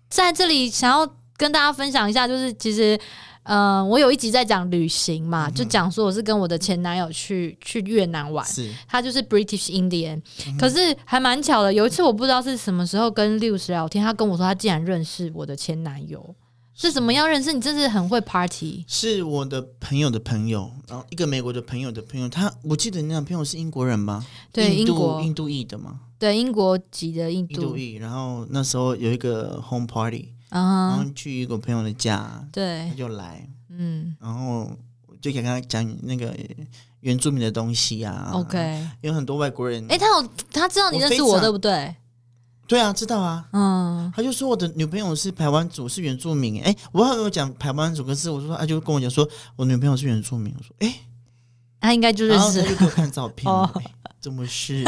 [0.10, 3.00] 在这里想要跟大家分享一下，就是其实。
[3.46, 8.48] 嗯，我有一集在讲旅行嘛，就讲说我是跟我的前男友去去越南玩，
[8.88, 10.22] 他就是 British Indian，、
[10.58, 11.74] 可是还蛮巧的。
[11.74, 16.34] 有一次我不知道是什么时候跟六十聊天，他跟我说他竟然认识我的前男友，
[16.76, 17.54] 是怎么样认识？
[17.54, 24.26] 你真是很会 party 是我的朋友的朋友，然后一个美国的朋友的朋友，他我记得你那朋友是英国人吗？
[24.52, 27.94] 对印度英国印度裔的嘛，对英国籍的印度，印度裔。
[27.94, 34.72] 然后那时候有一个 home party，然后去一个朋友的家，对他，就来，嗯然后
[35.22, 36.36] 就给他讲那个
[37.02, 38.32] 原住民的东西啊。
[38.34, 38.88] ，OK。
[39.02, 41.96] 有很多外国人，哎、他有他知道你认识我我对不对？
[42.68, 43.46] 对啊，知道啊。
[43.52, 46.62] 嗯，他就说我的女朋友是台湾族，是原住民。
[46.64, 50.54] 哎，我还没有讲台湾族，可是我说他就跟我讲说我女朋友是原住民。
[50.58, 50.96] 我说哎，
[51.80, 53.52] 他应该就认识然后他，就给我看照片，
[54.22, 54.84] 怎么是？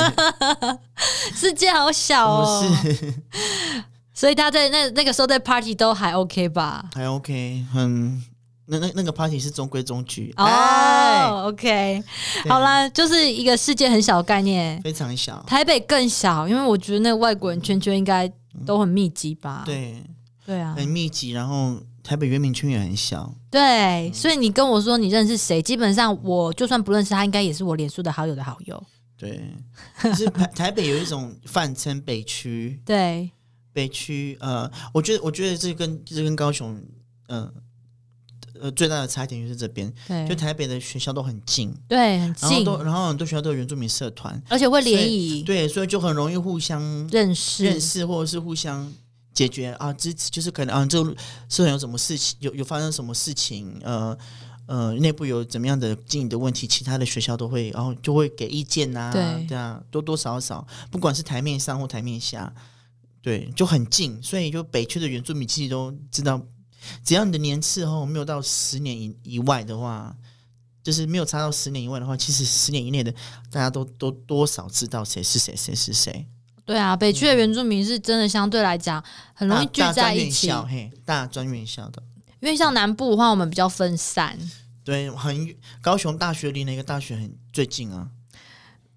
[1.35, 2.65] 世界好小哦。
[2.81, 3.13] 是？
[4.15, 6.85] 所以他在那那个时候在 party 都还 OK 吧？
[6.93, 8.23] 还 OK，很
[8.65, 12.03] 那那那个 party 是中规中矩，哎，哦，OK，
[12.49, 14.81] 好，啦，就是一个世界很小的概念。
[14.81, 18.31] 非常小，台北更小，因为我觉得那个外国人圈圈应该
[18.65, 20.03] 都很密集吧。，对。
[20.45, 23.33] 对啊，很密集，然后台北原民圈也很小。
[23.49, 28.83] 对，所以你跟我说你认识谁，基本上我就算不认识他，应该也是我脸书的好友的好友。
[29.17, 29.41] 对，
[30.03, 33.31] 就是台 台北有一种泛称北区，对，
[33.73, 36.79] 北区呃，我觉得我觉得这跟这跟高雄
[37.27, 37.51] 呃
[38.65, 48.91] 呃最大的差点就是这边，对，就台北的学校都很近，对，很近，然后都然后很多学校都有原住民社团，而且会联谊，对，所以就很容易互相认识认识，或者是互相
[49.33, 51.15] 解决啊支持，就是可能啊这个
[51.47, 54.17] 社团有什么事情，有有发生什么事情，呃。
[54.67, 62.51] 呃，内部有怎么样的经营的问题，其他的学校都会，然后就会给意见呐，对，这样多多少少，不管是台面上或台面下，
[63.21, 66.41] 对，就很近，所以就北区的原住民其实都知道，
[67.03, 70.15] 只要你的年次哦没有到十年以以外的话，
[70.83, 73.11] 就是没有差到十年以外的话，其实十年以内的
[73.49, 76.27] 大家都都多少知道谁是谁，谁是谁。
[76.65, 82.01] 对啊，北区的原住民是真的相对来讲很容易聚在一起，嘿，大专院校的。
[82.39, 84.37] 因为像南部的话，我们比较分散。
[84.83, 88.09] 对，很高雄大学离那个大学很最近啊。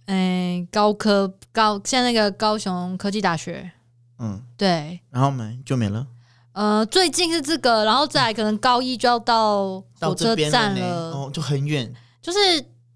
[0.07, 3.70] 哎，高科高，现在那个高雄科技大学。
[4.18, 5.01] 嗯，对。
[5.11, 6.07] 然后没就没了。
[6.59, 11.95] 呃，最近是这个，然后再可能高一就要到火车站了，哦，就很远。
[12.21, 12.39] 就是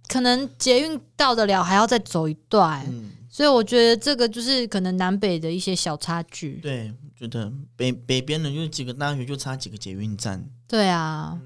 [0.08, 2.84] 可能捷运到得了，还要再走一段。
[2.88, 6.54] 嗯，所以我觉得这个就是可能南北的一些小差距。
[6.62, 6.92] 对。
[7.16, 10.44] 觉得北北边的就几个大学，就差几个捷运站。
[10.66, 11.38] 对啊，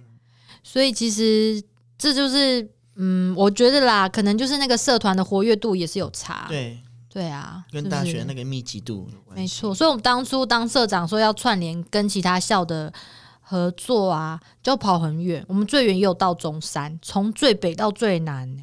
[0.63, 1.63] 所以其实
[1.99, 6.47] 这就是，嗯，我觉得啦，可能就是那个社团的活跃度也是有差。
[6.49, 6.79] 对
[7.17, 9.75] 对啊，跟大学那个密集度没错。
[9.75, 12.93] 所以我们当初当社长说要串联跟其他校的
[13.41, 15.43] 合作啊，就跑很远。
[15.49, 18.63] 我们最远也有到中山，从最北到最南呢。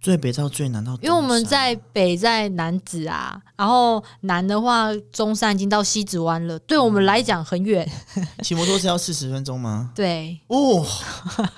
[0.00, 7.88] 最北到最南到，因为我们在北在南子啊，然后南的话中山已经到西子湾了，对我们来讲很远。
[8.42, 9.92] 骑摩托车要四十分钟吗？
[9.96, 10.84] 对，哦，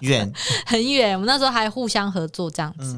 [0.01, 0.31] 远，
[0.67, 1.15] 很远。
[1.15, 2.97] 我们那时候还互相合作这样子。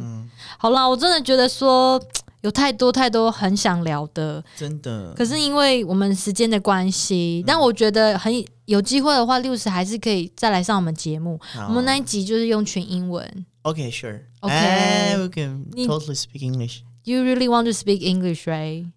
[0.59, 1.99] 好啦，我真的觉得说
[2.41, 5.14] 有太多太多很想聊的，真的。
[5.14, 8.34] 可是因为我们时间的关系，但我觉得很
[8.66, 11.39] 有机会的话，六十还是可以再来上我们节目。
[11.68, 13.46] 我们那一集就是用全英文。
[13.64, 14.22] Okay, sure.
[14.41, 16.82] Okay, we can totally speak English.
[17.06, 18.88] You really want to speak English, right?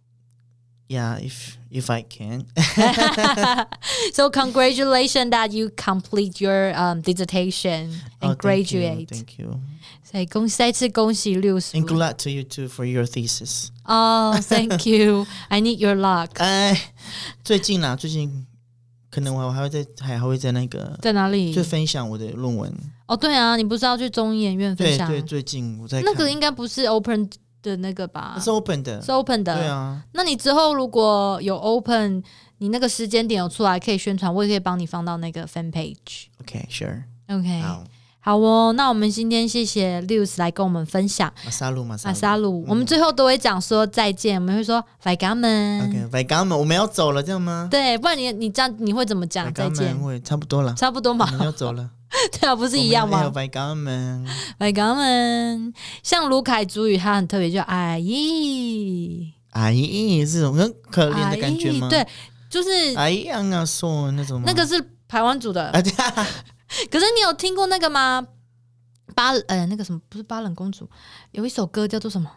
[0.89, 2.47] Yeah, if if I can.
[4.13, 7.91] so congratulations that you complete your um, dissertation
[8.21, 9.09] and oh, graduate.
[9.09, 9.61] Thank you.
[10.00, 11.78] 所 以恭再次恭喜六十。
[11.78, 13.68] And good luck to you too for your thesis.
[13.84, 15.26] Oh, thank you.
[15.50, 16.32] I need your luck.
[16.36, 16.78] 哎，
[17.44, 18.46] 最近啦，最近
[19.10, 21.54] 可能我还会在，还还会在那个在哪里？
[21.54, 22.74] 就分享我的论文。
[23.08, 25.08] 哦，对啊，你不是要去中医研院分享？
[25.10, 27.30] 对对，最近我在那个应该不是 open
[27.62, 28.38] 的那个吧？
[28.42, 29.56] 是 open 的，是 open 的。
[29.56, 32.24] 对啊，那你之后如果有 open，
[32.60, 36.26] 你那个时间点有出来可以宣传，我也可以帮你放到那个 fan page。
[36.42, 37.04] OK，sure。
[37.28, 37.84] OK，好。
[38.24, 47.68] 好哦，那我们今天谢谢 Lewis 来跟我们分享马萨鲁马萨鲁，我们最后都会讲说再见，我们会说 Bye gamen，OK，Bye gamen，我们要走了，这样吗？
[47.72, 49.98] 对，不然你你这样你会怎么讲再见？
[50.00, 51.90] 会差不多了，差不多嘛，我们要走了。
[52.40, 61.88] 对啊，不是一样吗？Bye gamen，Bye gamen，像卢凯主语，他很特别，叫阿姨，阿姨是种很可怜的感觉吗？
[61.90, 62.06] 对，
[62.52, 65.72] 就是阿姨啊说那种，那个是台湾组的。
[66.90, 68.28] 可是你有听过那个吗？
[69.14, 70.90] 巴呃，那个什么不是巴冷公主，
[71.32, 72.32] 有一首歌叫做什么？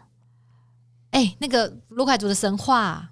[1.11, 3.11] 哎，那个卢凯族的神话，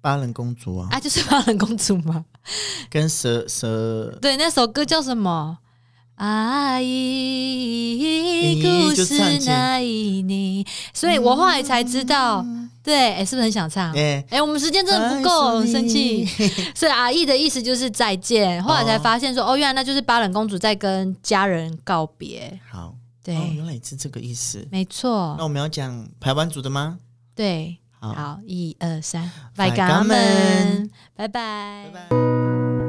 [0.00, 2.24] 巴冷公主啊，啊，就是巴冷公主吗？
[2.88, 5.58] 跟蛇蛇 对，那首歌叫什么？
[6.16, 10.64] 阿姨，故事那一年，
[10.94, 12.46] 所以我后来才知道。
[12.84, 13.90] 对，哎，是不是很想唱？
[13.96, 16.26] 哎，我们时间真的不够，很生气。
[16.76, 18.62] 所以阿义的意思就是再见。
[18.62, 22.60] 后来才发现说，哦，原来那就是巴冷公主在跟家人告别。
[22.70, 24.68] 好，对，原来是这个意思。
[24.70, 25.34] 没错。
[25.38, 26.98] 那我们要讲台湾族的吗？
[27.34, 32.83] 对，好，一二三，拜家们，拜拜，拜拜。